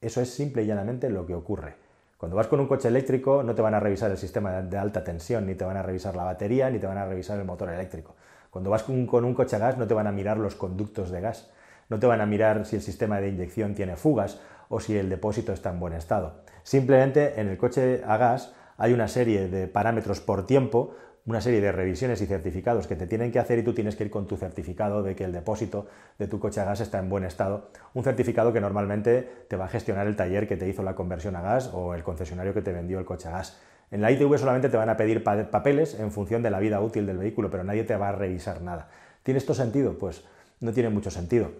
Eso 0.00 0.22
es 0.22 0.32
simple 0.32 0.62
y 0.62 0.66
llanamente 0.66 1.10
lo 1.10 1.26
que 1.26 1.34
ocurre. 1.34 1.74
Cuando 2.16 2.36
vas 2.36 2.46
con 2.46 2.60
un 2.60 2.68
coche 2.68 2.88
eléctrico 2.88 3.42
no 3.42 3.54
te 3.54 3.62
van 3.62 3.74
a 3.74 3.80
revisar 3.80 4.10
el 4.10 4.16
sistema 4.16 4.62
de 4.62 4.78
alta 4.78 5.04
tensión, 5.04 5.46
ni 5.46 5.54
te 5.54 5.64
van 5.64 5.76
a 5.76 5.82
revisar 5.82 6.16
la 6.16 6.24
batería, 6.24 6.70
ni 6.70 6.78
te 6.78 6.86
van 6.86 6.98
a 6.98 7.06
revisar 7.06 7.38
el 7.38 7.44
motor 7.44 7.70
eléctrico. 7.70 8.14
Cuando 8.50 8.70
vas 8.70 8.82
con 8.82 9.24
un 9.24 9.34
coche 9.34 9.56
a 9.56 9.58
gas 9.58 9.76
no 9.76 9.86
te 9.86 9.94
van 9.94 10.06
a 10.06 10.12
mirar 10.12 10.38
los 10.38 10.54
conductos 10.54 11.10
de 11.10 11.20
gas, 11.20 11.50
no 11.88 11.98
te 11.98 12.06
van 12.06 12.20
a 12.20 12.26
mirar 12.26 12.64
si 12.64 12.76
el 12.76 12.82
sistema 12.82 13.20
de 13.20 13.28
inyección 13.28 13.74
tiene 13.74 13.96
fugas 13.96 14.40
o 14.68 14.80
si 14.80 14.96
el 14.96 15.10
depósito 15.10 15.52
está 15.52 15.70
en 15.70 15.80
buen 15.80 15.92
estado. 15.92 16.44
Simplemente 16.62 17.40
en 17.40 17.48
el 17.48 17.58
coche 17.58 18.02
a 18.06 18.16
gas 18.16 18.54
hay 18.76 18.92
una 18.92 19.08
serie 19.08 19.48
de 19.48 19.66
parámetros 19.66 20.20
por 20.20 20.46
tiempo, 20.46 20.94
una 21.30 21.40
serie 21.40 21.60
de 21.60 21.70
revisiones 21.70 22.20
y 22.20 22.26
certificados 22.26 22.88
que 22.88 22.96
te 22.96 23.06
tienen 23.06 23.30
que 23.30 23.38
hacer 23.38 23.60
y 23.60 23.62
tú 23.62 23.72
tienes 23.72 23.94
que 23.94 24.02
ir 24.02 24.10
con 24.10 24.26
tu 24.26 24.36
certificado 24.36 25.04
de 25.04 25.14
que 25.14 25.22
el 25.22 25.32
depósito 25.32 25.86
de 26.18 26.26
tu 26.26 26.40
coche 26.40 26.60
a 26.60 26.64
gas 26.64 26.80
está 26.80 26.98
en 26.98 27.08
buen 27.08 27.22
estado. 27.22 27.70
Un 27.94 28.02
certificado 28.02 28.52
que 28.52 28.60
normalmente 28.60 29.46
te 29.48 29.56
va 29.56 29.66
a 29.66 29.68
gestionar 29.68 30.08
el 30.08 30.16
taller 30.16 30.48
que 30.48 30.56
te 30.56 30.68
hizo 30.68 30.82
la 30.82 30.96
conversión 30.96 31.36
a 31.36 31.40
gas 31.40 31.70
o 31.72 31.94
el 31.94 32.02
concesionario 32.02 32.52
que 32.52 32.62
te 32.62 32.72
vendió 32.72 32.98
el 32.98 33.04
coche 33.04 33.28
a 33.28 33.30
gas. 33.30 33.60
En 33.92 34.02
la 34.02 34.10
ITV 34.10 34.38
solamente 34.38 34.68
te 34.68 34.76
van 34.76 34.88
a 34.88 34.96
pedir 34.96 35.22
papeles 35.22 35.98
en 35.98 36.10
función 36.10 36.42
de 36.42 36.50
la 36.50 36.58
vida 36.58 36.80
útil 36.80 37.06
del 37.06 37.18
vehículo, 37.18 37.48
pero 37.48 37.62
nadie 37.62 37.84
te 37.84 37.94
va 37.94 38.08
a 38.08 38.12
revisar 38.12 38.60
nada. 38.60 38.88
¿Tiene 39.22 39.38
esto 39.38 39.54
sentido? 39.54 39.98
Pues 39.98 40.24
no 40.58 40.72
tiene 40.72 40.90
mucho 40.90 41.12
sentido. 41.12 41.52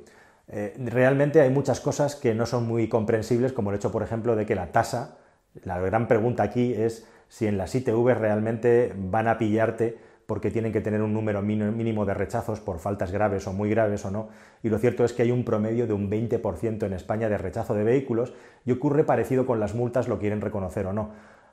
Eh, 0.48 0.74
realmente 0.84 1.40
hay 1.40 1.50
muchas 1.50 1.80
cosas 1.80 2.16
que 2.16 2.34
no 2.34 2.44
son 2.44 2.66
muy 2.66 2.88
comprensibles, 2.88 3.52
como 3.52 3.70
el 3.70 3.76
hecho, 3.76 3.92
por 3.92 4.02
ejemplo, 4.02 4.34
de 4.34 4.46
que 4.46 4.56
la 4.56 4.72
tasa, 4.72 5.16
la 5.62 5.78
gran 5.78 6.08
pregunta 6.08 6.42
aquí 6.42 6.74
es 6.74 7.06
si 7.30 7.46
en 7.46 7.56
las 7.56 7.75
ITV 7.76 8.12
realmente 8.12 8.92
van 8.96 9.28
a 9.28 9.38
pillarte 9.38 9.96
porque 10.26 10.50
tienen 10.50 10.72
que 10.72 10.80
tener 10.80 11.00
un 11.00 11.14
número 11.14 11.42
mínimo 11.42 12.04
de 12.04 12.12
rechazos 12.12 12.60
por 12.60 12.80
faltas 12.80 13.12
graves 13.12 13.46
o 13.46 13.52
muy 13.52 13.70
graves 13.70 14.04
o 14.04 14.10
no. 14.10 14.28
Y 14.62 14.68
lo 14.68 14.78
cierto 14.78 15.04
es 15.04 15.12
que 15.12 15.22
hay 15.22 15.30
un 15.30 15.44
promedio 15.44 15.87
de 15.87 15.92
un 15.92 16.10
20% 16.10 16.84
en 16.84 16.92
España 16.92 17.28
de 17.28 17.38
rechazo 17.38 17.75
de 17.75 17.84
vehículos 17.84 18.32
y 18.64 18.72
ocurre 18.72 19.04
parecido 19.04 19.46
con 19.46 19.58
las 19.60 19.75
multas, 19.75 20.08
lo 20.08 20.18
quieren 20.18 20.40
reconocer 20.40 20.87
o 20.87 20.92
no. 20.92 21.10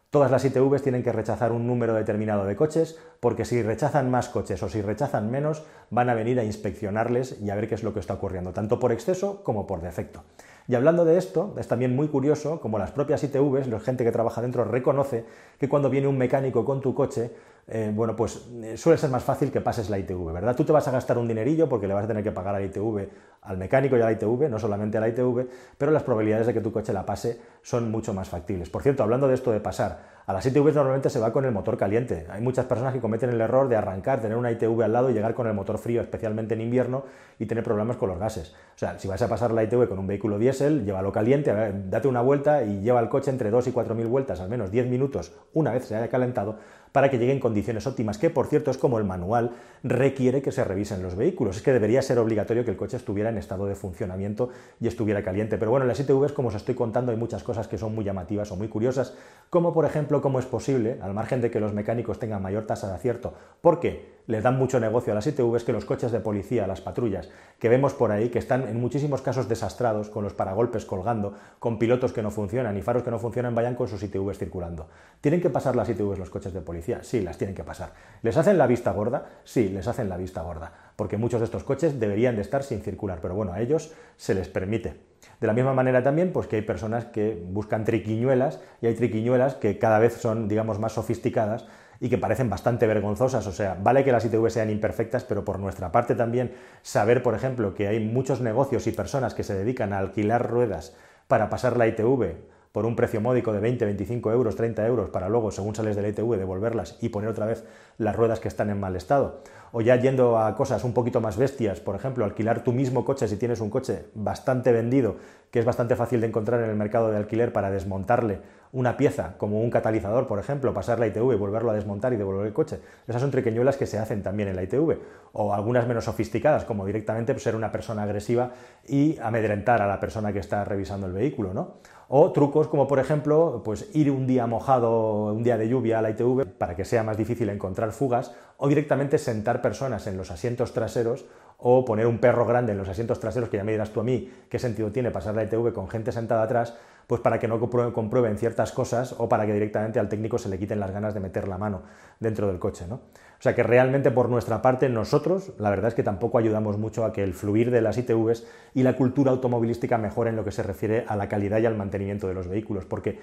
Todas 0.10 0.32
las 0.32 0.46
ITVs 0.46 0.84
tienen 0.84 1.04
que 1.04 1.12
rechazar 1.12 1.52
un 1.52 1.68
número 1.68 1.94
determinado 1.94 2.46
de 2.46 2.56
coches, 2.56 2.98
porque 3.20 3.44
si 3.44 3.62
rechazan 3.62 4.10
más 4.10 4.30
coches 4.30 4.64
o 4.64 4.70
si 4.70 4.82
rechazan 4.82 5.30
menos, 5.30 5.66
van 5.90 6.10
a 6.10 6.14
venir 6.14 6.40
a 6.40 6.46
inspeccionarles 6.46 7.42
y 7.42 7.50
a 7.50 7.56
ver 7.56 7.68
qué 7.68 7.76
es 7.76 7.84
lo 7.84 7.94
que 7.94 8.00
está 8.00 8.14
ocurriendo, 8.14 8.54
tanto 8.54 8.80
por 8.80 8.94
exceso 8.94 9.44
como 9.44 9.68
por 9.68 9.82
defecto. 9.82 10.24
Y 10.70 10.76
hablando 10.76 11.04
de 11.04 11.18
esto, 11.18 11.56
es 11.58 11.68
también 11.68 11.94
muy 11.94 12.08
curioso 12.08 12.62
como 12.62 12.80
las 12.80 12.92
propias 12.92 13.22
ITVs, 13.22 13.68
la 13.68 13.82
gente 13.82 14.06
que 14.06 14.14
trabaja 14.14 14.42
dentro 14.42 14.64
reconoce 14.64 15.26
que 15.60 15.68
cuando 15.68 15.90
viene 15.90 16.08
un 16.08 16.18
mecánico 16.18 16.64
con 16.64 16.80
tu 16.80 16.96
coche, 16.96 17.32
eh, 17.70 17.92
bueno, 17.94 18.16
pues 18.16 18.48
eh, 18.64 18.78
suele 18.78 18.98
ser 18.98 19.10
más 19.10 19.24
fácil 19.24 19.52
que 19.52 19.60
pases 19.60 19.90
la 19.90 20.00
ITV, 20.00 20.32
¿verdad? 20.32 20.56
Tú 20.56 20.64
te 20.64 20.72
vas 20.72 20.88
a 20.88 20.92
gastar 20.92 21.18
un 21.18 21.28
dinerillo 21.28 21.68
porque 21.68 21.86
le 21.86 21.94
vas 21.94 22.06
a 22.06 22.08
tener 22.08 22.24
que 22.24 22.32
pagar 22.32 22.56
a 22.56 22.60
la 22.60 22.66
ITV, 22.66 23.10
al 23.42 23.58
mecánico 23.58 23.98
y 23.98 24.02
a 24.02 24.06
la 24.06 24.14
ITV, 24.14 24.50
no 24.50 24.58
solamente 24.58 24.98
a 24.98 25.02
la 25.02 25.10
ITV, 25.10 25.48
pero 25.78 25.92
las 25.92 26.04
probabilidades 26.04 26.48
de 26.48 26.54
que 26.54 26.62
tu 26.62 26.72
coche 26.72 26.94
la 26.94 27.06
pase 27.06 27.42
son 27.62 27.92
mucho 27.92 28.14
más 28.14 28.30
factibles. 28.30 28.70
Por 28.70 28.84
cierto, 28.84 29.04
hablando 29.04 29.28
de 29.28 29.34
esto 29.34 29.52
de 29.52 29.60
pasar, 29.60 30.18
a 30.28 30.34
las 30.34 30.46
ITVs 30.46 30.76
normalmente 30.76 31.10
se 31.10 31.20
va 31.20 31.32
con 31.32 31.46
el 31.46 31.52
motor 31.52 31.78
caliente. 31.78 32.26
Hay 32.30 32.42
muchas 32.42 32.66
personas 32.66 32.94
que 32.94 33.00
cometen 33.00 33.30
el 33.30 33.40
error 33.40 33.70
de 33.70 33.78
arrancar, 33.78 34.22
tener 34.22 34.38
una 34.38 34.52
ITV 34.52 34.82
al 34.84 34.92
lado 34.92 35.10
y 35.10 35.14
llegar 35.14 35.34
con 35.34 35.48
el 35.48 35.54
motor 35.54 35.78
frío, 35.78 36.02
especialmente 36.02 36.54
en 36.54 36.62
invierno, 36.62 37.04
y 37.40 37.46
tener 37.46 37.64
problemas 37.64 37.96
con 37.96 38.10
los 38.10 38.20
gases. 38.20 38.54
O 38.76 38.78
sea, 38.78 39.00
si 39.00 39.08
vas 39.08 39.22
a 39.22 39.30
pasar 39.30 39.52
la 39.52 39.64
ITV 39.64 39.88
con 39.88 40.00
un 40.00 40.08
vehículo 40.08 40.38
diésel, 40.38 40.84
llévalo 40.84 41.14
caliente, 41.14 41.54
date 41.90 42.08
una 42.10 42.20
vuelta 42.22 42.64
y 42.64 42.82
lleva 42.82 43.00
el 43.00 43.08
coche 43.08 43.32
entre 43.32 43.52
2 43.52 43.68
y 43.68 43.72
4 43.72 43.96
mil 43.96 44.08
vueltas, 44.08 44.42
al 44.42 44.50
menos 44.50 44.70
10 44.70 44.88
minutos, 44.88 45.32
una 45.54 45.72
vez 45.72 45.86
se 45.86 45.96
haya 45.96 46.10
calentado, 46.10 46.58
para 46.98 47.12
que 47.12 47.20
llegue 47.20 47.32
en 47.32 47.40
condiciones 47.40 47.86
óptimas, 47.86 48.18
que 48.18 48.32
por 48.32 48.48
cierto 48.48 48.72
es 48.72 48.80
como 48.80 48.98
el 48.98 49.04
manual 49.04 49.52
requiere 49.84 50.42
que 50.42 50.52
se 50.52 50.64
revisen 50.64 51.04
los 51.04 51.16
vehículos. 51.16 51.58
Es 51.58 51.62
que 51.62 51.72
debería 51.72 52.02
ser 52.02 52.18
obligatorio 52.18 52.66
que 52.66 52.72
el 52.72 52.76
coche 52.76 52.98
estuviera 52.98 53.30
en 53.30 53.38
estado 53.38 53.68
de 53.68 53.76
funcionamiento 53.76 54.50
y 54.82 54.88
estuviera 54.88 55.22
caliente. 55.22 55.60
Pero 55.60 55.70
bueno, 55.70 55.84
en 55.84 55.90
las 55.90 56.00
ITVs, 56.00 56.32
como 56.32 56.48
os 56.48 56.56
estoy 56.56 56.74
contando, 56.74 57.12
hay 57.12 57.18
muchas 57.20 57.44
cosas 57.44 57.68
que 57.68 57.78
son 57.78 57.94
muy 57.94 58.04
llamativas 58.04 58.52
o 58.52 58.56
muy 58.56 58.68
curiosas, 58.68 59.14
como 59.52 59.76
por 59.76 59.86
ejemplo 59.86 60.24
cómo 60.24 60.40
es 60.40 60.48
posible, 60.48 60.98
al 61.00 61.14
margen 61.14 61.40
de 61.40 61.52
que 61.52 61.60
los 61.60 61.72
mecánicos 61.72 62.18
tengan 62.18 62.42
mayor 62.42 62.66
tasa 62.66 62.88
de 62.88 62.96
acierto, 62.96 63.32
porque 63.62 64.17
les 64.28 64.44
dan 64.44 64.58
mucho 64.58 64.80
negocio 64.80 65.14
a 65.14 65.16
las 65.16 65.26
ITVs 65.26 65.64
que 65.64 65.72
los 65.72 65.86
coches 65.86 66.12
de 66.12 66.20
policía, 66.20 66.68
las 66.68 66.82
patrullas, 66.82 67.30
que 67.60 67.70
vemos 67.70 67.94
por 67.94 68.12
ahí, 68.12 68.30
que 68.30 68.40
están 68.40 68.68
en 68.68 68.80
muchísimos 68.80 69.22
casos 69.22 69.48
desastrados, 69.48 70.10
con 70.10 70.24
los 70.24 70.34
paragolpes 70.34 70.86
colgando, 70.86 71.34
con 71.60 71.80
pilotos 71.80 72.12
que 72.12 72.22
no 72.22 72.30
funcionan 72.30 72.78
y 72.78 72.82
faros 72.82 73.04
que 73.04 73.12
no 73.12 73.20
funcionan, 73.20 73.56
vayan 73.56 73.76
con 73.76 73.88
sus 73.88 74.04
ITVs 74.04 74.38
circulando. 74.38 74.90
¿Tienen 75.22 75.42
que 75.42 75.50
pasar 75.50 75.76
las 75.76 75.90
ITVs 75.90 76.20
los 76.20 76.30
coches 76.30 76.54
de 76.54 76.62
policía? 76.62 77.00
Sí, 77.04 77.22
las 77.22 77.38
tienen 77.38 77.56
que 77.56 77.64
pasar. 77.64 77.94
¿Les 78.22 78.36
hacen 78.36 78.58
la 78.58 78.68
vista 78.68 78.92
gorda? 78.92 79.26
Sí, 79.46 79.70
les 79.70 79.88
hacen 79.88 80.10
la 80.10 80.18
vista 80.18 80.42
gorda, 80.42 80.74
porque 80.98 81.18
muchos 81.18 81.40
de 81.40 81.46
estos 81.46 81.64
coches 81.64 82.00
deberían 82.00 82.36
de 82.36 82.42
estar 82.42 82.64
sin 82.64 82.82
circular, 82.82 83.20
pero 83.22 83.34
bueno, 83.34 83.54
a 83.54 83.62
ellos 83.62 83.94
se 84.18 84.36
les 84.36 84.50
permite. 84.50 84.96
De 85.40 85.48
la 85.48 85.54
misma 85.54 85.74
manera 85.74 86.04
también, 86.04 86.34
pues 86.34 86.48
que 86.48 86.58
hay 86.58 86.62
personas 86.64 87.06
que 87.06 87.42
buscan 87.50 87.86
triquiñuelas 87.86 88.60
y 88.82 88.88
hay 88.88 88.96
triquiñuelas 88.96 89.56
que 89.56 89.80
cada 89.80 90.00
vez 90.00 90.16
son, 90.16 90.48
digamos, 90.48 90.80
más 90.80 90.94
sofisticadas 90.94 91.66
y 92.00 92.10
que 92.10 92.18
parecen 92.18 92.50
bastante 92.50 92.88
vergonzosas. 92.88 93.46
O 93.48 93.52
sea, 93.52 93.78
vale 93.82 94.04
que 94.04 94.12
las 94.12 94.26
ITV 94.26 94.50
sean 94.50 94.70
imperfectas, 94.70 95.24
pero 95.24 95.46
por 95.46 95.60
nuestra 95.60 95.92
parte 95.92 96.16
también 96.16 96.54
saber, 96.82 97.24
por 97.24 97.36
ejemplo, 97.36 97.74
que 97.74 97.88
hay 97.88 98.00
muchos 98.00 98.42
negocios 98.42 98.88
y 98.88 98.92
personas 98.92 99.34
que 99.34 99.44
se 99.44 99.54
dedican 99.54 99.94
a 99.94 100.00
alquilar 100.00 100.50
ruedas 100.50 100.96
para 101.28 101.50
pasar 101.50 101.78
la 101.78 101.88
ITV 101.88 102.57
por 102.78 102.86
un 102.86 102.96
precio 102.96 103.20
módico 103.20 103.54
de 103.54 103.60
20, 103.60 103.86
25 103.86 104.32
euros, 104.32 104.56
30 104.56 104.86
euros, 104.86 105.10
para 105.10 105.30
luego, 105.30 105.50
según 105.50 105.74
sales 105.74 105.96
de 105.96 106.04
la 106.04 106.10
ITV, 106.10 106.38
devolverlas 106.38 106.96
y 107.02 107.10
poner 107.10 107.28
otra 107.28 107.48
vez 107.48 107.64
las 107.98 108.16
ruedas 108.16 108.40
que 108.40 108.48
están 108.48 108.70
en 108.70 108.80
mal 108.80 108.96
estado. 108.96 109.42
O 109.72 109.82
ya 109.82 109.96
yendo 109.96 110.38
a 110.38 110.54
cosas 110.54 110.84
un 110.84 110.94
poquito 110.94 111.20
más 111.20 111.38
bestias, 111.38 111.80
por 111.80 111.96
ejemplo, 111.96 112.24
alquilar 112.24 112.64
tu 112.64 112.74
mismo 112.74 113.04
coche 113.04 113.28
si 113.28 113.36
tienes 113.36 113.62
un 113.62 113.72
coche 113.72 114.06
bastante 114.14 114.72
vendido, 114.72 115.16
que 115.50 115.58
es 115.58 115.66
bastante 115.66 115.96
fácil 115.96 116.22
de 116.22 116.28
encontrar 116.28 116.62
en 116.62 116.70
el 116.70 116.76
mercado 116.76 117.10
de 117.10 117.18
alquiler 117.18 117.52
para 117.52 117.72
desmontarle 117.72 118.42
una 118.74 118.96
pieza, 118.96 119.34
como 119.38 119.62
un 119.62 119.72
catalizador, 119.72 120.28
por 120.28 120.38
ejemplo, 120.38 120.74
pasar 120.74 121.00
la 121.00 121.08
ITV, 121.08 121.36
volverlo 121.38 121.72
a 121.72 121.74
desmontar 121.74 122.14
y 122.14 122.18
devolver 122.18 122.46
el 122.46 122.54
coche. 122.54 122.80
Esas 123.08 123.22
son 123.22 123.32
triqueñuelas 123.32 123.78
que 123.78 123.88
se 123.88 123.98
hacen 123.98 124.22
también 124.22 124.50
en 124.50 124.56
la 124.56 124.64
ITV. 124.64 125.00
O 125.34 125.54
algunas 125.54 125.88
menos 125.88 126.06
sofisticadas, 126.06 126.66
como 126.66 126.86
directamente 126.86 127.38
ser 127.40 127.56
una 127.56 127.72
persona 127.72 128.04
agresiva 128.04 128.52
y 128.88 129.18
amedrentar 129.20 129.82
a 129.82 129.88
la 129.88 130.00
persona 130.00 130.32
que 130.32 130.40
está 130.40 130.64
revisando 130.64 131.08
el 131.08 131.14
vehículo, 131.14 131.54
¿no? 131.54 131.78
O 132.10 132.32
trucos 132.32 132.70
como, 132.70 132.88
por 132.88 133.00
ejemplo, 133.00 133.62
pues 133.66 133.90
ir 133.94 134.12
un 134.12 134.28
día 134.28 134.48
mojado, 134.48 135.34
un 135.34 135.44
día 135.44 135.58
de 135.58 135.68
lluvia 135.68 136.00
a 136.00 136.02
la 136.02 136.12
ITV 136.12 136.46
para 136.58 136.74
que 136.74 136.86
sea 136.86 137.04
más 137.04 137.18
difícil 137.18 137.50
encontrar 137.50 137.92
fugas, 137.92 138.34
o 138.56 138.70
directamente 138.70 139.18
sentar 139.18 139.62
personas 139.62 140.08
en 140.08 140.16
los 140.16 140.32
asientos 140.32 140.72
traseros 140.72 141.26
o 141.58 141.84
poner 141.84 142.08
un 142.08 142.20
perro 142.20 142.46
grande 142.46 142.72
en 142.72 142.78
los 142.78 142.88
asientos 142.88 143.20
traseros, 143.20 143.50
que 143.50 143.58
ya 143.58 143.64
me 143.64 143.74
dirás 143.74 143.92
tú 143.92 144.00
a 144.00 144.04
mí 144.04 144.32
qué 144.50 144.58
sentido 144.58 144.92
tiene 144.92 145.12
pasar 145.12 145.36
la 145.36 145.44
ITV 145.44 145.74
con 145.74 145.90
gente 145.90 146.14
sentada 146.14 146.44
atrás, 146.44 146.76
pues 147.08 147.20
para 147.20 147.40
que 147.40 147.48
no 147.48 147.60
comprueben 147.60 148.38
ciertas 148.38 148.72
cosas 148.72 149.16
o 149.18 149.28
para 149.28 149.46
que 149.46 149.54
directamente 149.54 150.00
al 150.00 150.08
técnico 150.08 150.38
se 150.38 150.50
le 150.50 150.60
quiten 150.60 150.80
las 150.80 150.92
ganas 150.92 151.14
de 151.14 151.20
meter 151.20 151.48
la 151.48 151.58
mano 151.58 151.82
dentro 152.20 152.48
del 152.48 152.60
coche. 152.60 152.86
¿no? 152.88 153.02
O 153.40 153.42
sea 153.42 153.54
que 153.54 153.64
realmente 153.64 154.12
por 154.12 154.30
nuestra 154.30 154.62
parte 154.62 154.90
nosotros, 154.90 155.54
la 155.60 155.70
verdad 155.70 155.90
es 155.90 155.94
que 155.94 156.04
tampoco 156.04 156.38
ayudamos 156.38 156.78
mucho 156.78 157.06
a 157.06 157.14
que 157.14 157.24
el 157.24 157.34
fluir 157.34 157.72
de 157.72 157.82
las 157.82 157.98
ITVs 157.98 158.48
y 158.74 158.84
la 158.84 158.96
cultura 158.96 159.32
automovilística 159.32 159.98
mejore 159.98 160.32
en 160.32 160.36
lo 160.36 160.44
que 160.44 160.52
se 160.52 160.64
refiere 160.64 161.06
a 161.08 161.16
la 161.16 161.30
calidad 161.30 161.60
y 161.60 161.66
al 161.66 161.76
mantenimiento 161.76 162.28
de 162.28 162.34
los 162.34 162.48
vehículos, 162.48 162.86
porque 162.86 163.20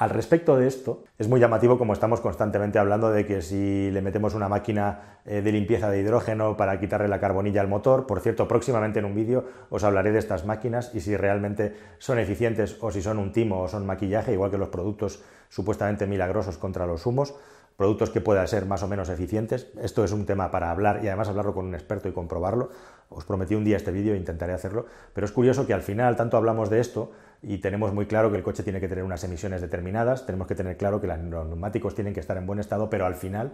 al 0.00 0.08
respecto 0.08 0.56
de 0.56 0.66
esto, 0.66 1.04
es 1.18 1.28
muy 1.28 1.40
llamativo 1.40 1.76
como 1.76 1.92
estamos 1.92 2.22
constantemente 2.22 2.78
hablando 2.78 3.10
de 3.10 3.26
que 3.26 3.42
si 3.42 3.90
le 3.90 4.00
metemos 4.00 4.32
una 4.32 4.48
máquina 4.48 5.18
eh, 5.26 5.42
de 5.42 5.52
limpieza 5.52 5.90
de 5.90 6.00
hidrógeno 6.00 6.56
para 6.56 6.80
quitarle 6.80 7.06
la 7.06 7.20
carbonilla 7.20 7.60
al 7.60 7.68
motor, 7.68 8.06
por 8.06 8.20
cierto, 8.20 8.48
próximamente 8.48 9.00
en 9.00 9.04
un 9.04 9.14
vídeo 9.14 9.44
os 9.68 9.84
hablaré 9.84 10.10
de 10.10 10.18
estas 10.18 10.46
máquinas 10.46 10.94
y 10.94 11.00
si 11.00 11.18
realmente 11.18 11.76
son 11.98 12.18
eficientes 12.18 12.78
o 12.80 12.90
si 12.90 13.02
son 13.02 13.18
un 13.18 13.30
timo 13.30 13.60
o 13.60 13.68
son 13.68 13.84
maquillaje, 13.84 14.32
igual 14.32 14.50
que 14.50 14.56
los 14.56 14.70
productos 14.70 15.22
supuestamente 15.50 16.06
milagrosos 16.06 16.56
contra 16.56 16.86
los 16.86 17.04
humos, 17.04 17.34
productos 17.80 18.10
que 18.10 18.20
puedan 18.20 18.46
ser 18.46 18.66
más 18.66 18.82
o 18.82 18.88
menos 18.88 19.08
eficientes. 19.08 19.68
Esto 19.80 20.04
es 20.04 20.12
un 20.12 20.26
tema 20.26 20.50
para 20.50 20.70
hablar 20.70 21.00
y 21.02 21.08
además 21.08 21.28
hablarlo 21.28 21.54
con 21.54 21.64
un 21.64 21.74
experto 21.74 22.10
y 22.10 22.12
comprobarlo. 22.12 22.68
Os 23.08 23.24
prometí 23.24 23.54
un 23.54 23.64
día 23.64 23.78
este 23.78 23.90
vídeo 23.90 24.12
e 24.12 24.18
intentaré 24.18 24.52
hacerlo, 24.52 24.84
pero 25.14 25.24
es 25.24 25.32
curioso 25.32 25.66
que 25.66 25.72
al 25.72 25.80
final 25.80 26.14
tanto 26.14 26.36
hablamos 26.36 26.68
de 26.68 26.78
esto, 26.78 27.10
y 27.42 27.56
tenemos 27.56 27.94
muy 27.94 28.04
claro 28.04 28.30
que 28.30 28.36
el 28.36 28.42
coche 28.42 28.62
tiene 28.62 28.80
que 28.80 28.88
tener 28.88 29.02
unas 29.02 29.24
emisiones 29.24 29.62
determinadas, 29.62 30.26
tenemos 30.26 30.46
que 30.46 30.54
tener 30.54 30.76
claro 30.76 31.00
que 31.00 31.06
los 31.06 31.46
neumáticos 31.46 31.94
tienen 31.94 32.12
que 32.12 32.20
estar 32.20 32.36
en 32.36 32.44
buen 32.44 32.58
estado, 32.58 32.90
pero 32.90 33.06
al 33.06 33.14
final 33.14 33.52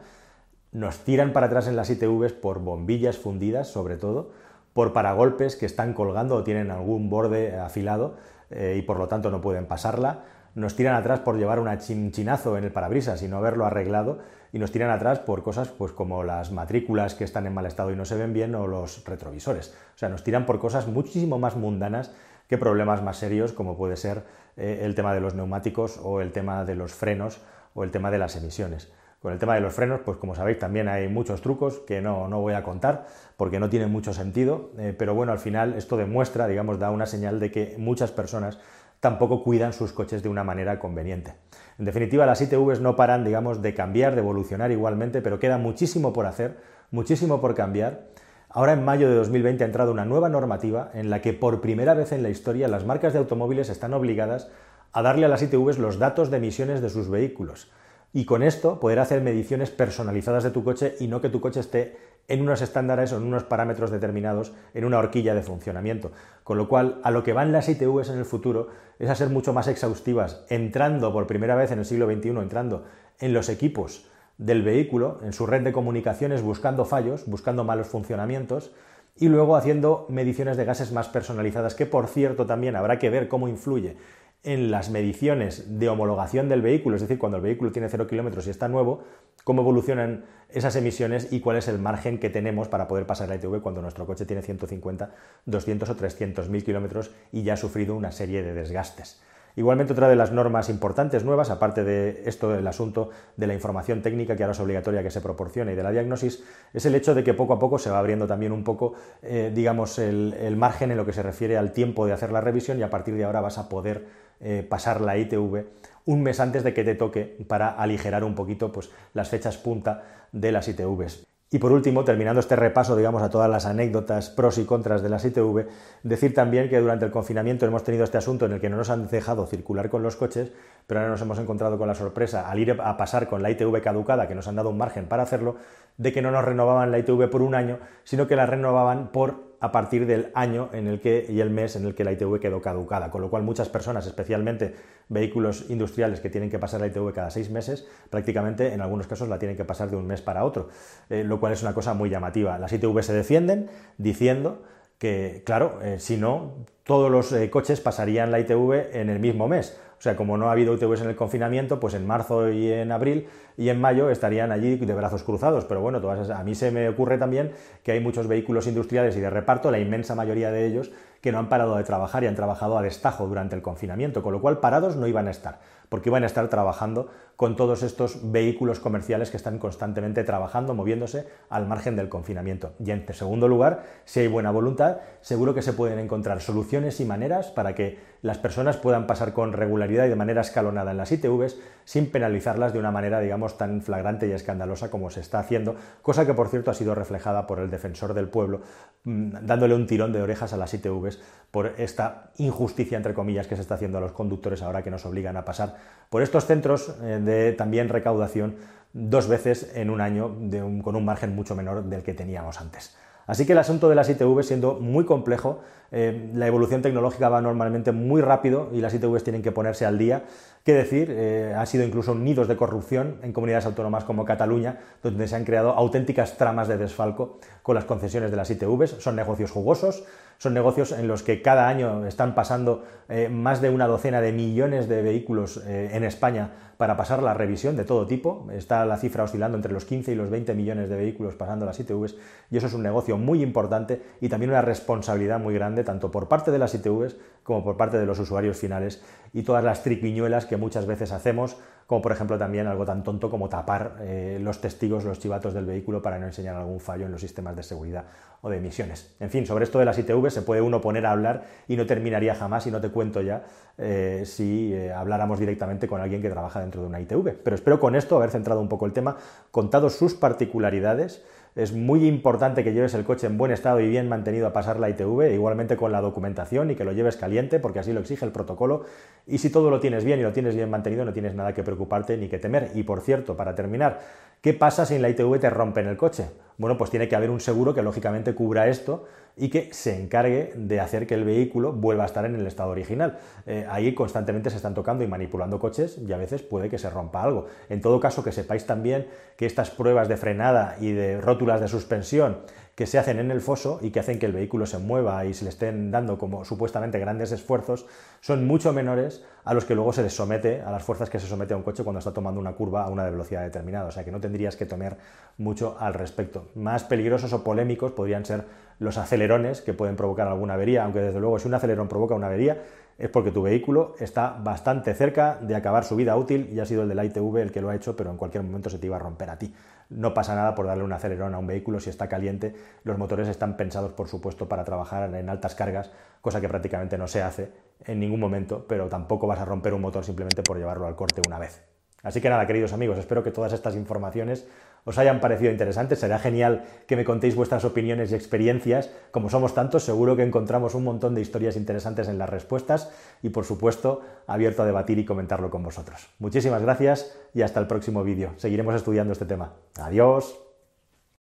nos 0.73 0.99
tiran 1.05 1.33
para 1.33 1.47
atrás 1.47 1.69
en 1.69 1.77
las 1.77 1.89
ITVs 1.89 2.33
por 2.33 2.59
bombillas 2.59 3.19
fundidas, 3.19 3.69
sobre 3.69 3.97
todo, 3.97 4.33
por 4.73 4.93
paragolpes 4.93 5.55
que 5.55 5.67
están 5.67 5.95
colgando 5.95 6.35
o 6.35 6.43
tienen 6.43 6.73
algún 6.73 7.11
borde 7.11 7.61
afilado 7.61 8.17
eh, 8.51 8.75
y 8.77 8.83
por 8.83 8.99
lo 8.99 9.07
tanto 9.07 9.31
no 9.31 9.41
pueden 9.41 9.67
pasarla. 9.67 10.25
Nos 10.57 10.75
tiran 10.75 10.95
atrás 10.95 11.21
por 11.21 11.37
llevar 11.37 11.61
un 11.61 11.69
chinchinazo 11.79 12.57
en 12.57 12.65
el 12.65 12.73
parabrisas 12.73 13.23
y 13.23 13.29
no 13.29 13.37
haberlo 13.37 13.67
arreglado 13.67 14.21
y 14.55 14.59
nos 14.59 14.73
tiran 14.73 14.89
atrás 14.89 15.19
por 15.19 15.43
cosas 15.43 15.69
pues 15.69 15.93
como 15.93 16.23
las 16.23 16.51
matrículas 16.51 17.15
que 17.15 17.25
están 17.25 17.47
en 17.47 17.53
mal 17.53 17.67
estado 17.67 17.91
y 17.91 17.95
no 17.95 18.07
se 18.07 18.17
ven 18.17 18.33
bien 18.33 18.55
o 18.55 18.67
los 18.67 19.05
retrovisores. 19.05 19.75
O 19.95 19.99
sea, 19.99 20.09
nos 20.09 20.25
tiran 20.25 20.47
por 20.47 20.59
cosas 20.59 20.87
muchísimo 20.87 21.39
más 21.39 21.57
mundanas 21.57 22.11
que 22.49 22.57
problemas 22.57 23.03
más 23.03 23.19
serios 23.19 23.53
como 23.53 23.77
puede 23.77 23.97
ser 23.97 24.23
eh, 24.57 24.81
el 24.85 24.95
tema 24.95 25.13
de 25.13 25.21
los 25.21 25.35
neumáticos 25.35 26.01
o 26.03 26.23
el 26.23 26.33
tema 26.33 26.65
de 26.65 26.75
los 26.75 26.95
frenos 26.95 27.39
o 27.75 27.85
el 27.85 27.91
tema 27.91 28.11
de 28.11 28.17
las 28.17 28.35
emisiones. 28.37 28.91
Con 29.21 29.35
el 29.35 29.39
tema 29.39 29.57
de 29.57 29.61
los 29.61 29.75
frenos, 29.75 30.01
pues 30.07 30.17
como 30.17 30.35
sabéis 30.35 30.59
también 30.59 30.89
hay 30.89 31.07
muchos 31.09 31.43
trucos 31.43 31.81
que 31.81 32.01
no, 32.01 32.29
voy 32.41 32.55
a 32.55 32.63
contar 32.63 33.07
porque 33.37 33.61
no 33.61 33.69
tienen 33.69 33.93
mucho 33.93 34.15
sentido, 34.15 34.71
eh, 34.79 34.95
pero 34.99 35.15
bueno, 35.15 35.33
al 35.33 35.39
final 35.39 35.75
esto 35.75 35.99
demuestra, 35.99 36.47
digamos, 36.47 36.79
da 36.79 36.91
una 36.91 37.05
señal 37.05 37.41
de 37.41 37.51
que 37.51 37.75
muchas 37.77 38.11
personas 38.11 38.59
tampoco 39.01 39.43
cuidan 39.43 39.73
sus 39.73 39.93
coches 39.93 40.23
de 40.23 40.29
una 40.29 40.45
manera 40.45 40.79
conveniente. 40.79 41.35
En 41.79 41.85
definitiva, 41.85 42.27
las 42.27 42.41
ITVs 42.41 42.81
no 42.81 42.97
paran, 42.97 43.25
digamos, 43.25 43.63
de 43.63 43.75
cambiar, 43.75 44.15
de 44.15 44.21
evolucionar 44.21 44.73
igualmente, 44.73 45.23
pero 45.23 45.39
queda 45.39 45.59
muchísimo 45.59 46.13
por 46.13 46.27
hacer, 46.27 46.57
muchísimo 46.91 47.41
por 47.41 47.55
cambiar 47.55 48.09
Ahora 48.57 48.73
en 48.73 48.87
mayo 48.87 49.11
de 49.11 49.17
2020 49.17 49.65
ha 49.65 49.67
entrado 49.67 49.93
una 49.93 50.07
nueva 50.07 50.31
normativa 50.31 50.91
en 50.95 51.11
la 51.11 51.21
que 51.21 51.35
por 51.35 51.61
primera 51.61 51.93
vez 51.93 52.13
en 52.13 52.23
la 52.23 52.31
historia 52.31 52.69
las 52.69 52.87
marcas 52.87 53.13
de 53.13 53.19
automóviles 53.19 53.69
están 53.69 53.93
obligadas 53.93 54.49
a 54.93 55.03
darle 55.03 55.27
a 55.27 55.29
las 55.29 55.43
ITVs 55.43 55.77
los 55.77 55.99
datos 55.99 56.31
de 56.31 56.39
emisiones 56.39 56.81
de 56.81 56.89
sus 56.89 57.11
vehículos. 57.11 57.71
Y 58.15 58.25
con 58.25 58.43
esto 58.43 58.81
poder 58.81 58.99
hacer 58.99 59.21
mediciones 59.21 59.71
personalizadas 59.71 60.43
de 60.43 60.53
tu 60.53 60.65
coche 60.65 60.95
y 61.01 61.07
no 61.07 61.21
que 61.21 61.29
tu 61.29 61.43
coche 61.43 61.61
esté 61.61 61.99
en 62.29 62.43
unos 62.43 62.63
estándares 62.63 63.13
o 63.13 63.17
en 63.17 63.25
unos 63.25 63.45
parámetros 63.45 63.91
determinados 63.91 64.53
en 64.75 64.85
una 64.85 64.99
horquilla 64.99 65.35
de 65.35 65.43
funcionamiento. 65.43 66.13
Con 66.45 66.59
lo 66.59 66.69
cual, 66.69 67.01
a 67.03 67.11
lo 67.11 67.23
que 67.23 67.33
van 67.33 67.53
las 67.53 67.69
ITVs 67.69 68.11
en 68.11 68.19
el 68.19 68.25
futuro 68.25 68.69
es 68.99 69.11
a 69.11 69.15
ser 69.15 69.29
mucho 69.29 69.53
más 69.53 69.69
exhaustivas, 69.69 70.45
entrando 70.49 71.13
por 71.13 71.27
primera 71.27 71.55
vez 71.55 71.71
en 71.71 71.79
el 71.79 71.85
siglo 71.85 72.07
XXI, 72.07 72.29
entrando 72.31 72.85
en 73.19 73.33
los 73.33 73.49
equipos 73.49 74.07
del 74.39 74.63
vehículo 74.63 75.21
en 75.23 75.33
su 75.33 75.47
red 75.47 75.63
de 75.63 75.73
comunicaciones 75.73 76.43
buscando 76.43 76.85
fallos, 76.85 77.27
buscando 77.27 77.65
malos 77.65 77.87
funcionamientos 77.87 78.71
y 79.19 79.29
luego 79.29 79.57
haciendo 79.57 80.07
mediciones 80.11 80.59
de 80.59 80.67
gases 80.67 80.93
más 80.93 81.09
personalizadas, 81.09 81.75
que 81.75 81.87
por 81.87 82.07
cierto 82.07 82.45
también 82.45 82.77
habrá 82.77 82.99
que 82.99 83.09
ver 83.09 83.29
cómo 83.29 83.49
influye 83.49 83.97
en 84.43 84.71
las 84.71 84.91
mediciones 84.91 85.79
de 85.79 85.89
homologación 85.89 86.49
del 86.49 86.63
vehículo, 86.63 86.97
es 86.97 87.03
decir, 87.03 87.19
cuando 87.19 87.39
el 87.39 87.43
vehículo 87.43 87.73
tiene 87.73 87.89
0 87.89 88.07
kilómetros 88.07 88.47
y 88.47 88.51
está 88.51 88.69
nuevo, 88.69 89.03
cómo 89.45 89.63
evolucionan 89.63 90.25
esas 90.49 90.77
emisiones 90.77 91.33
y 91.33 91.41
cuál 91.41 91.57
es 91.57 91.69
el 91.69 91.79
margen 91.79 92.19
que 92.19 92.31
tenemos 92.31 92.69
para 92.69 92.87
poder 92.87 93.07
pasar 93.07 93.29
la 93.29 93.37
ITV 93.37 93.61
cuando 93.61 93.83
nuestro 93.83 94.07
coche 94.07 94.25
tiene 94.25 94.43
150, 94.43 95.11
200 95.45 95.91
o 95.91 95.97
300 95.97 96.49
mil 96.49 96.65
kilómetros 96.65 97.11
y 97.33 97.43
ya 97.43 97.55
ha 97.55 97.57
sufrido 97.57 97.97
una 97.97 98.13
serie 98.13 98.43
de 98.43 98.55
desgastes. 98.55 99.21
Igualmente, 99.57 99.95
otra 99.95 100.09
de 100.09 100.17
las 100.17 100.33
normas 100.33 100.69
importantes 100.69 101.25
nuevas, 101.25 101.49
aparte 101.49 101.83
de 101.83 102.25
esto 102.27 102.51
del 102.51 102.67
asunto 102.67 103.09
de 103.39 103.47
la 103.47 103.55
información 103.55 104.03
técnica 104.03 104.37
que 104.37 104.43
ahora 104.43 104.53
es 104.53 104.61
obligatoria 104.61 105.03
que 105.03 105.11
se 105.11 105.23
proporcione 105.23 105.73
y 105.73 105.75
de 105.75 105.83
la 105.83 105.91
diagnosis, 105.91 106.45
es 106.75 106.85
el 106.85 106.95
hecho 106.95 107.15
de 107.15 107.25
que 107.25 107.33
poco 107.33 107.55
a 107.55 107.59
poco 107.59 107.79
se 107.79 107.89
va 107.89 107.99
abriendo 107.99 108.27
también 108.27 108.53
un 108.53 108.65
poco, 108.65 108.93
eh, 109.23 109.51
digamos, 109.55 109.99
el, 109.99 110.57
margen 110.59 110.91
en 110.91 110.99
lo 110.99 111.07
que 111.07 111.15
se 111.15 111.23
refiere 111.23 111.57
al 111.57 111.73
tiempo 111.73 112.07
de 112.07 112.13
hacer 112.13 112.33
la 112.33 112.43
revisión 112.43 112.79
y 112.79 112.83
a 112.83 112.91
partir 112.91 113.15
de 113.15 113.25
ahora 113.25 113.41
vas 113.41 113.57
a 113.57 113.71
poder 113.71 114.26
eh, 114.41 114.67
pasar 114.69 115.01
la 115.01 115.17
ITV 115.17 115.65
un 116.07 116.23
mes 116.23 116.41
antes 116.41 116.65
de 116.65 116.73
que 116.73 116.85
te 116.85 116.95
toque 116.95 117.37
para 117.49 117.69
aligerar 117.69 118.25
un 118.25 118.35
poquito 118.35 118.73
pues, 118.73 118.91
las 119.13 119.29
fechas 119.29 119.59
punta 119.59 120.05
de 120.33 120.53
las 120.53 120.69
ITVs. 120.69 121.27
Y 121.49 121.59
por 121.59 121.71
último, 121.71 122.05
terminando 122.05 122.41
este 122.41 122.57
repaso, 122.57 122.97
digamos, 122.97 123.23
a 123.23 123.31
todas 123.31 123.49
las 123.49 123.67
anécdotas 123.67 124.31
pros 124.31 124.59
y 124.59 124.65
contras 124.65 125.01
de 125.01 125.09
las 125.09 125.25
ITV, 125.25 125.69
decir 126.03 126.35
también 126.35 126.69
que 126.69 126.81
durante 126.81 127.05
el 127.05 127.13
confinamiento 127.13 127.67
hemos 127.67 127.85
tenido 127.85 128.03
este 128.03 128.19
asunto 128.19 128.47
en 128.47 128.53
el 128.53 128.61
que 128.61 128.69
no 128.69 128.77
nos 128.77 128.91
han 128.91 129.07
dejado 129.07 129.47
circular 129.47 129.89
con 129.89 130.03
los 130.03 130.17
coches, 130.17 130.51
pero 130.89 131.01
ahora 131.01 131.13
nos 131.13 131.23
hemos 131.23 131.39
encontrado 131.39 131.79
con 131.79 131.87
la 131.87 131.95
sorpresa, 131.95 132.51
al 132.51 132.59
ir 132.59 132.77
a 132.81 132.97
pasar 132.97 133.29
con 133.29 133.43
la 133.43 133.51
ITV 133.51 133.81
caducada, 133.81 134.27
que 134.27 134.35
nos 134.35 134.49
han 134.49 134.57
dado 134.57 134.71
un 134.71 134.79
margen 134.79 135.07
para 135.07 135.23
hacerlo, 135.23 135.57
de 135.99 136.13
que 136.13 136.21
no 136.21 136.33
nos 136.33 136.45
renovaban 136.45 136.91
la 136.91 136.99
ITV 136.99 137.31
por 137.31 137.43
un 137.43 137.55
año, 137.55 137.79
sino 138.03 138.27
que 138.27 138.35
la 138.35 138.47
renovaban 138.47 139.13
por 139.13 139.46
a 139.61 139.73
partir 139.73 140.07
del 140.07 140.31
año 140.35 140.69
en 140.73 140.87
el 140.87 141.01
que, 141.01 141.27
y 141.29 141.41
el 141.41 141.51
mes 141.51 141.77
en 141.77 141.87
el 141.87 141.95
que 141.95 142.05
la 142.05 142.13
ITV 142.13 142.39
quedó 142.41 142.61
caducada, 142.61 143.11
con 143.11 143.21
lo 143.21 143.31
cual 143.31 143.43
muchas 143.43 143.69
personas, 143.69 144.07
especialmente 144.07 144.75
vehículos 145.09 145.67
industriales 145.69 146.21
que 146.21 146.31
tienen 146.31 146.51
que 146.51 146.59
pasar 146.59 146.81
la 146.81 146.89
ITV 146.89 147.13
cada 147.13 147.31
seis 147.31 147.51
meses, 147.51 147.87
prácticamente 148.11 148.73
en 148.73 148.81
algunos 148.81 149.07
casos 149.07 149.29
la 149.29 149.39
tienen 149.39 149.57
que 149.57 149.65
pasar 149.65 149.91
de 149.91 149.97
un 149.97 150.07
mes 150.07 150.21
para 150.21 150.45
otro, 150.45 150.69
eh, 151.09 151.25
lo 151.25 151.41
cual 151.41 151.53
es 151.53 151.63
una 151.63 151.75
cosa 151.75 151.95
muy 151.95 152.11
llamativa. 152.11 152.59
Las 152.59 152.73
ITV 152.73 153.03
se 153.03 153.13
defienden 153.13 153.71
diciendo 153.99 154.63
que, 154.99 155.43
claro, 155.45 155.81
eh, 155.83 155.99
si 155.99 156.17
no, 156.17 156.55
todos 156.85 157.11
los 157.11 157.33
eh, 157.33 157.51
coches 157.51 157.81
pasarían 157.81 158.31
la 158.31 158.41
ITV 158.41 158.97
en 158.97 159.11
el 159.11 159.19
mismo 159.19 159.49
mes. 159.49 159.79
O 159.99 160.03
sea, 160.03 160.15
como 160.15 160.37
no 160.37 160.49
ha 160.49 160.53
habido 160.53 160.75
ITVs 160.75 161.01
en 161.01 161.09
el 161.09 161.17
confinamiento, 161.17 161.81
pues 161.81 161.95
en 161.95 162.07
marzo 162.07 162.51
y 162.51 162.71
en 162.71 162.93
abril 162.93 163.29
y 163.57 163.71
en 163.71 163.81
mayo 163.81 164.11
estarían 164.11 164.53
allí 164.53 164.77
de 164.77 164.95
brazos 164.95 165.23
cruzados. 165.23 165.65
Pero 165.65 165.81
bueno, 165.81 166.01
a 166.11 166.45
mí 166.45 166.55
se 166.55 166.71
me 166.71 166.89
ocurre 166.89 167.17
también 167.17 167.53
que 167.83 167.93
hay 167.93 168.01
muchos 168.01 168.29
vehículos 168.29 168.67
industriales 168.67 169.17
y 169.17 169.21
de 169.21 169.31
reparto, 169.31 169.71
la 169.71 169.79
inmensa 169.79 170.15
mayoría 170.15 170.51
de 170.51 170.67
ellos, 170.67 170.91
que 171.23 171.33
no 171.33 171.39
han 171.39 171.49
parado 171.49 171.77
de 171.77 171.85
trabajar 171.85 172.23
y 172.25 172.27
han 172.27 172.37
trabajado 172.37 172.77
a 172.77 172.83
destajo 172.83 173.27
durante 173.27 173.57
el 173.57 173.63
confinamiento, 173.63 174.23
con 174.23 174.33
lo 174.33 174.41
cual 174.41 174.59
parados 174.59 174.97
no 174.97 175.07
iban 175.07 175.29
a 175.29 175.31
estar, 175.31 175.61
porque 175.89 176.11
iban 176.11 176.25
a 176.25 176.27
estar 176.27 176.47
trabajando 176.49 177.09
con 177.37 177.55
todos 177.55 177.83
estos 177.83 178.33
vehículos 178.33 178.81
comerciales 178.81 179.31
que 179.31 179.37
están 179.37 179.59
constantemente 179.59 180.25
trabajando, 180.25 180.75
moviéndose 180.75 181.27
al 181.51 181.67
margen 181.67 181.95
del 181.95 182.09
confinamiento. 182.09 182.73
Y 182.85 182.91
en 182.91 183.05
segundo 183.13 183.47
lugar, 183.47 183.85
si 184.05 184.21
hay 184.21 184.27
buena 184.27 184.51
voluntad, 184.51 184.99
seguro 185.21 185.55
que 185.55 185.63
se 185.63 185.75
pueden 185.75 185.99
encontrar 185.99 186.41
soluciones 186.41 186.99
y 187.01 187.05
maneras 187.05 187.49
para 187.49 187.75
que 187.75 187.99
las 188.23 188.39
personas 188.39 188.77
puedan 188.77 189.07
pasar 189.07 189.35
con 189.35 189.53
regularidad 189.53 190.07
y 190.07 190.09
de 190.09 190.17
manera 190.17 190.41
escalonada 190.41 190.91
en 190.91 190.97
las 190.97 191.13
ITVs 191.13 191.59
sin 191.85 192.11
penalizarlas 192.11 192.73
de 192.73 192.79
una 192.79 192.91
manera, 192.91 193.21
digamos, 193.21 193.57
tan 193.59 193.83
flagrante 193.83 194.27
y 194.27 194.33
escandalosa 194.33 194.91
como 194.91 195.11
se 195.11 195.21
está 195.21 195.39
haciendo, 195.39 195.77
cosa 196.03 196.27
que 196.27 196.35
por 196.35 196.49
cierto 196.49 196.71
ha 196.71 196.75
sido 196.75 196.95
reflejada 196.95 197.47
por 197.47 197.61
el 197.61 197.71
defensor 197.71 198.15
del 198.15 198.29
pueblo, 198.29 198.63
mm, 199.05 199.47
dándole 199.47 199.75
un 199.75 199.87
tirón 199.87 200.13
de 200.13 200.23
orejas 200.23 200.53
a 200.53 200.57
las 200.57 200.75
ITVs 200.75 201.21
por 201.51 201.75
esta 201.79 202.31
injusticia, 202.39 202.97
entre 202.97 203.15
comillas, 203.15 203.47
que 203.47 203.55
se 203.55 203.63
está 203.63 203.77
haciendo 203.77 203.99
a 203.99 204.01
los 204.01 204.13
conductores 204.13 204.63
ahora 204.63 204.83
que 204.83 204.91
nos 204.91 205.07
obligan 205.07 205.37
a 205.37 205.45
pasar 205.45 205.77
por 206.11 206.23
estos 206.23 206.47
centros 206.47 206.97
de 207.27 207.53
también 207.53 207.91
recaudación 207.91 208.57
dos 208.95 209.29
veces 209.29 209.73
en 209.75 209.91
un 209.91 210.01
año 210.01 210.35
con 210.83 210.97
un 210.97 211.05
margen 211.05 211.37
mucho 211.37 211.55
menor 211.55 211.85
del 211.85 212.03
que 212.03 212.15
teníamos 212.15 212.61
antes. 212.61 212.97
Así 213.27 213.45
que 213.45 213.53
el 213.53 213.59
asunto 213.59 213.89
de 213.89 213.97
las 213.97 214.09
ITV 214.09 214.43
siendo 214.43 214.75
muy 214.75 215.05
complejo, 215.05 215.61
eh, 215.91 216.31
la 216.35 216.47
evolución 216.47 216.81
tecnológica 216.81 217.29
va 217.29 217.41
normalmente 217.41 217.93
muy 217.93 218.23
rápido 218.23 218.71
y 218.73 218.81
las 218.81 218.95
ITVs 218.95 219.25
tienen 219.25 219.43
que 219.43 219.53
ponerse 219.53 219.85
al 219.85 219.99
día. 219.99 220.25
¿Qué 220.65 220.75
decir? 220.75 221.09
Eh, 221.11 221.55
ha 221.57 221.67
sido 221.67 221.85
incluso 221.85 222.15
nidos 222.15 222.49
de 222.49 222.57
corrupción 222.57 223.19
en 223.23 223.33
comunidades 223.33 223.67
autónomas 223.67 224.05
como 224.05 224.25
Cataluña, 224.25 224.79
donde 225.03 225.27
se 225.29 225.37
han 225.37 225.45
creado 225.45 225.71
auténticas 225.71 226.37
tramas 226.39 226.69
de 226.69 226.77
desfalco 226.77 227.39
con 227.63 227.75
las 227.75 227.85
concesiones 227.85 228.31
de 228.31 228.37
las 228.37 228.51
ITVs. 228.51 228.97
Son 228.99 229.17
negocios 229.17 229.51
jugosos, 229.51 230.05
son 230.39 230.55
negocios 230.55 230.93
en 230.93 231.09
los 231.09 231.23
que 231.23 231.43
cada 231.43 231.69
año 231.69 232.07
están 232.07 232.35
pasando 232.35 232.85
eh, 233.09 233.29
más 233.29 233.61
de 233.61 233.71
una 233.71 233.87
docena 233.87 234.21
de 234.21 234.33
millones 234.33 234.89
de 234.89 235.03
vehículos 235.03 235.63
en 235.67 236.05
España 236.05 236.51
para 236.77 236.97
pasar 236.97 237.23
la 237.23 237.35
revisión 237.35 237.77
de 237.77 237.85
todo 237.85 238.07
tipo. 238.07 238.47
Está 238.53 238.85
la 238.85 238.99
cifra 238.99 239.25
oscilando 239.25 239.57
entre 239.57 239.73
los 239.73 239.85
15 239.85 240.13
y 240.13 240.15
los 240.15 240.31
20 240.31 240.55
millones 240.55 240.89
de 240.89 240.97
vehículos 240.97 241.35
pasando 241.35 241.65
las 241.65 241.81
ITVs 241.81 242.17
y 242.51 242.57
eso 242.57 242.67
es 242.67 242.75
un 242.75 242.83
negocio 242.83 243.17
muy 243.17 243.43
importante 243.43 244.03
y 244.21 244.29
también 244.29 244.51
una 244.51 244.63
responsabilidad 244.63 245.41
muy 245.41 245.55
grande 245.55 245.85
tanto 245.85 246.11
por 246.11 246.29
parte 246.29 246.51
de 246.51 246.59
las 246.59 246.75
ITVs 246.75 247.17
como 247.43 247.65
por 247.65 247.77
parte 247.77 247.99
de 247.99 248.07
los 248.07 248.19
usuarios 248.19 248.59
finales 248.59 249.03
y 249.33 249.43
todas 249.43 249.65
las 249.65 249.83
triquiñuelas 249.83 250.47
que 250.47 250.57
muchas 250.57 250.87
veces 250.87 251.13
hacemos, 251.13 251.57
como 251.87 252.03
por 252.03 252.13
ejemplo 252.13 252.37
también 252.37 252.67
algo 252.67 252.85
tan 252.85 253.05
tonto 253.05 253.31
como 253.31 253.49
tapar 253.49 253.97
eh, 254.01 254.39
los 254.41 254.61
testigos, 254.61 255.05
los 255.05 255.21
chivatos 255.21 255.55
del 255.55 255.67
vehículo 255.67 256.03
para 256.03 256.19
no 256.19 256.27
enseñar 256.27 256.57
algún 256.57 256.81
fallo 256.81 257.07
en 257.07 257.13
los 257.13 257.21
sistemas 257.21 257.55
de 257.55 257.63
seguridad 257.63 258.07
o 258.43 258.51
de 258.51 258.57
emisiones. 258.57 259.15
En 259.21 259.31
fin, 259.31 259.47
sobre 259.47 259.65
esto 259.65 259.79
de 259.79 259.85
las 259.85 259.99
ITV 259.99 260.31
se 260.31 260.43
puede 260.43 260.61
uno 260.61 260.81
poner 260.81 261.07
a 261.07 261.13
hablar 261.13 261.45
y 261.69 261.77
no 261.77 261.87
terminaría 261.87 262.35
jamás 262.35 262.67
y 262.67 262.71
no 262.71 262.81
te 262.81 262.91
cuento 262.91 263.21
ya 263.21 263.45
eh, 263.79 264.23
si 264.27 264.73
eh, 264.75 264.93
habláramos 264.93 265.39
directamente 265.39 265.87
con 265.87 266.01
alguien 266.01 266.23
que 266.23 266.31
trabaja 266.31 266.61
dentro 266.61 266.81
de 266.81 266.89
una 266.89 267.01
ITV. 267.01 267.37
Pero 267.43 267.55
espero 267.55 267.79
con 267.79 267.95
esto 267.95 268.17
haber 268.17 268.31
centrado 268.31 268.61
un 268.61 268.69
poco 268.69 268.87
el 268.87 268.93
tema, 268.93 269.17
contado 269.53 269.89
sus 269.89 270.15
particularidades 270.15 271.23
es 271.57 271.73
muy 271.73 272.07
importante 272.07 272.63
que 272.63 272.75
lleves 272.75 272.93
el 272.93 273.05
coche 273.05 273.27
en 273.27 273.39
buen 273.39 273.51
estado 273.51 273.81
y 273.81 273.89
bien 273.89 274.11
mantenido 274.11 274.47
a 274.47 274.53
pasar 274.53 274.79
la 274.79 274.91
ITV, 274.91 275.33
igualmente 275.33 275.79
con 275.79 275.91
la 275.91 276.03
documentación 276.03 276.71
y 276.71 276.75
que 276.75 276.85
lo 276.85 276.93
lleves 276.93 277.17
caliente, 277.17 277.59
porque 277.59 277.79
así 277.79 277.95
lo 277.95 278.01
exige 278.01 278.27
el 278.27 278.31
protocolo. 278.31 278.85
Y 279.27 279.39
si 279.39 279.49
todo 279.49 279.71
lo 279.71 279.81
tienes 279.81 280.05
bien 280.05 280.21
y 280.21 280.23
lo 280.23 280.35
tienes 280.35 280.55
bien 280.55 280.69
mantenido, 280.69 281.07
no 281.07 281.15
tienes 281.15 281.35
nada 281.35 281.55
que 281.55 281.63
preocuparte 281.63 282.19
ni 282.19 282.29
que 282.29 282.39
temer. 282.39 282.73
Y 282.75 282.83
por 282.83 283.01
cierto, 283.01 283.39
para 283.39 283.55
terminar, 283.55 284.01
¿qué 284.41 284.53
pasa 284.53 284.87
si 284.87 284.95
en 284.95 285.03
la 285.03 285.09
ITV 285.09 285.39
te 285.41 285.51
rompen 285.51 285.87
el 285.87 285.97
coche? 285.97 286.31
Bueno, 286.59 286.79
pues 286.79 286.91
tiene 286.91 287.09
que 287.09 287.17
haber 287.17 287.31
un 287.31 287.41
seguro 287.41 287.75
que 287.75 287.83
lógicamente 287.83 288.35
cubra 288.35 288.69
esto 288.69 289.05
y 289.37 289.51
que 289.51 289.69
se 289.75 290.01
encargue 290.01 290.55
de 290.57 290.81
hacer 290.81 291.07
que 291.07 291.13
el 291.13 291.25
vehículo 291.25 291.73
vuelva 291.73 292.05
a 292.05 292.07
estar 292.07 292.25
en 292.25 292.35
el 292.35 292.47
estado 292.47 292.71
original. 292.71 293.19
Eh, 293.45 293.67
ahí 293.69 293.95
constantemente 293.95 294.49
se 294.49 294.57
están 294.57 294.73
tocando 294.73 295.05
y 295.05 295.07
manipulando 295.07 295.59
coches 295.59 295.99
y 295.99 296.11
a 296.13 296.17
veces 296.17 296.43
puede 296.43 296.71
que 296.71 296.79
se 296.79 296.89
rompa 296.89 297.23
algo. 297.23 297.47
En 297.69 297.83
todo 297.83 298.01
caso, 298.01 298.25
que 298.25 298.33
sepáis 298.33 298.65
también 298.65 299.07
que 299.37 299.45
estas 299.45 299.71
pruebas 299.71 300.09
de 300.09 300.17
frenada 300.17 300.77
y 300.81 300.93
de 300.93 301.21
rótulas 301.21 301.61
de 301.61 301.69
suspensión 301.69 302.39
que 302.77 302.87
se 302.87 302.99
hacen 302.99 303.19
en 303.19 303.31
el 303.31 303.41
foso 303.41 303.81
y 303.81 303.91
que 303.91 304.01
hacen 304.01 304.19
que 304.19 304.27
el 304.27 304.33
vehículo 304.33 304.67
se 304.67 304.79
mueva 304.79 305.25
y 305.25 305.33
se 305.33 305.45
le 305.45 305.51
estén 305.51 305.91
dando 305.91 306.19
como 306.19 306.45
supuestamente 306.45 306.99
grandes 306.99 307.33
esfuerzos, 307.33 307.87
son 308.21 308.47
mucho 308.47 308.75
menores 308.75 309.25
a 309.45 309.55
los 309.55 309.65
que 309.65 309.75
luego 309.75 309.95
se 309.95 310.03
les 310.03 310.15
somete, 310.15 310.61
a 310.61 310.71
las 310.71 310.83
fuerzas 310.83 311.09
que 311.09 311.19
se 311.19 311.27
somete 311.27 311.55
a 311.55 311.57
un 311.57 311.63
coche 311.63 311.85
cuando 311.85 312.01
está 312.01 312.13
tomando 312.13 312.39
una 312.39 312.53
curva 312.53 312.85
a 312.85 312.91
una 312.91 313.09
velocidad 313.09 313.43
determinada. 313.43 313.87
O 313.87 313.93
sea 313.93 314.05
que 314.05 314.13
no 314.13 314.21
tendrías 314.21 314.57
que 314.57 314.67
temer 314.67 314.99
mucho 315.39 315.77
al 315.81 315.95
respecto. 315.95 316.51
Más 316.55 316.85
peligrosos 316.85 317.33
o 317.33 317.43
polémicos 317.43 317.93
podrían 317.93 318.27
ser 318.27 318.45
los 318.79 318.99
acelerones 318.99 319.63
que 319.63 319.73
pueden 319.73 319.97
provocar 319.97 320.29
alguna 320.29 320.55
avería, 320.55 320.85
aunque 320.85 321.01
desde 321.01 321.19
luego 321.19 321.39
si 321.39 321.49
un 321.49 321.55
acelerón 321.55 321.89
provoca 321.89 322.15
una 322.15 322.27
avería 322.27 322.63
es 322.99 323.11
porque 323.11 323.31
tu 323.31 323.43
vehículo 323.43 323.95
está 323.99 324.31
bastante 324.43 324.95
cerca 324.95 325.39
de 325.41 325.55
acabar 325.55 325.85
su 325.85 325.97
vida 325.97 326.17
útil 326.17 326.49
y 326.53 326.61
ha 326.61 326.67
sido 326.67 326.83
el 326.83 326.89
del 326.89 327.05
ITV 327.05 327.37
el 327.39 327.53
que 327.53 327.61
lo 327.61 327.69
ha 327.69 327.77
hecho, 327.77 327.95
pero 327.95 328.11
en 328.11 328.17
cualquier 328.17 328.43
momento 328.43 328.71
se 328.71 328.79
te 328.79 328.87
iba 328.87 328.97
a 328.97 328.99
romper 328.99 329.29
a 329.31 329.39
ti. 329.39 329.55
No 329.91 330.15
pasa 330.15 330.35
nada 330.35 330.55
por 330.55 330.67
darle 330.67 330.83
un 330.83 330.93
acelerón 330.93 331.35
a 331.35 331.39
un 331.39 331.47
vehículo 331.47 331.79
si 331.79 331.91
está 331.91 332.09
caliente. 332.09 332.55
Los 332.85 332.99
motores 332.99 333.29
están 333.29 333.57
pensados, 333.57 333.93
por 333.93 334.09
supuesto, 334.09 334.49
para 334.49 334.65
trabajar 334.65 335.15
en 335.15 335.29
altas 335.29 335.55
cargas, 335.55 335.91
cosa 336.23 336.41
que 336.41 336.49
prácticamente 336.49 336.97
no 336.97 337.07
se 337.07 337.23
hace 337.23 337.53
en 337.85 338.01
ningún 338.01 338.19
momento, 338.19 338.65
pero 338.67 338.89
tampoco 338.89 339.27
vas 339.27 339.41
a 339.41 339.45
romper 339.45 339.75
un 339.75 339.83
motor 339.83 340.05
simplemente 340.05 340.43
por 340.43 340.57
llevarlo 340.57 340.87
al 340.87 340.97
corte 340.97 341.21
una 341.27 341.39
vez. 341.39 341.63
Así 342.03 342.21
que 342.21 342.31
nada, 342.31 342.47
queridos 342.47 342.73
amigos, 342.73 342.99
espero 342.99 343.23
que 343.23 343.31
todas 343.31 343.53
estas 343.53 343.75
informaciones 343.75 344.47
os 344.87 344.97
hayan 344.97 345.21
parecido 345.21 345.51
interesantes. 345.51 345.99
Será 345.99 346.19
genial 346.19 346.65
que 346.87 346.97
me 346.97 347.05
contéis 347.05 347.35
vuestras 347.35 347.67
opiniones 347.67 348.13
y 348.13 348.15
experiencias. 348.15 348.91
Como 349.11 349.29
somos 349.29 349.53
tantos, 349.53 349.83
seguro 349.83 350.17
que 350.17 350.23
encontramos 350.23 350.75
un 350.75 350.85
montón 350.85 351.15
de 351.15 351.21
historias 351.21 351.57
interesantes 351.57 352.09
en 352.09 352.17
las 352.17 352.31
respuestas 352.31 352.91
y, 353.23 353.29
por 353.29 353.45
supuesto, 353.45 354.01
abierto 354.27 354.63
a 354.63 354.67
debatir 354.67 354.99
y 354.99 355.05
comentarlo 355.05 355.51
con 355.51 355.63
vosotros. 355.63 356.09
Muchísimas 356.19 356.63
gracias 356.63 357.19
y 357.35 357.43
hasta 357.43 357.61
el 357.61 357.67
próximo 357.67 358.05
vídeo. 358.05 358.33
Seguiremos 358.37 358.75
estudiando 358.75 359.13
este 359.13 359.27
tema. 359.27 359.53
Adiós. 359.77 360.46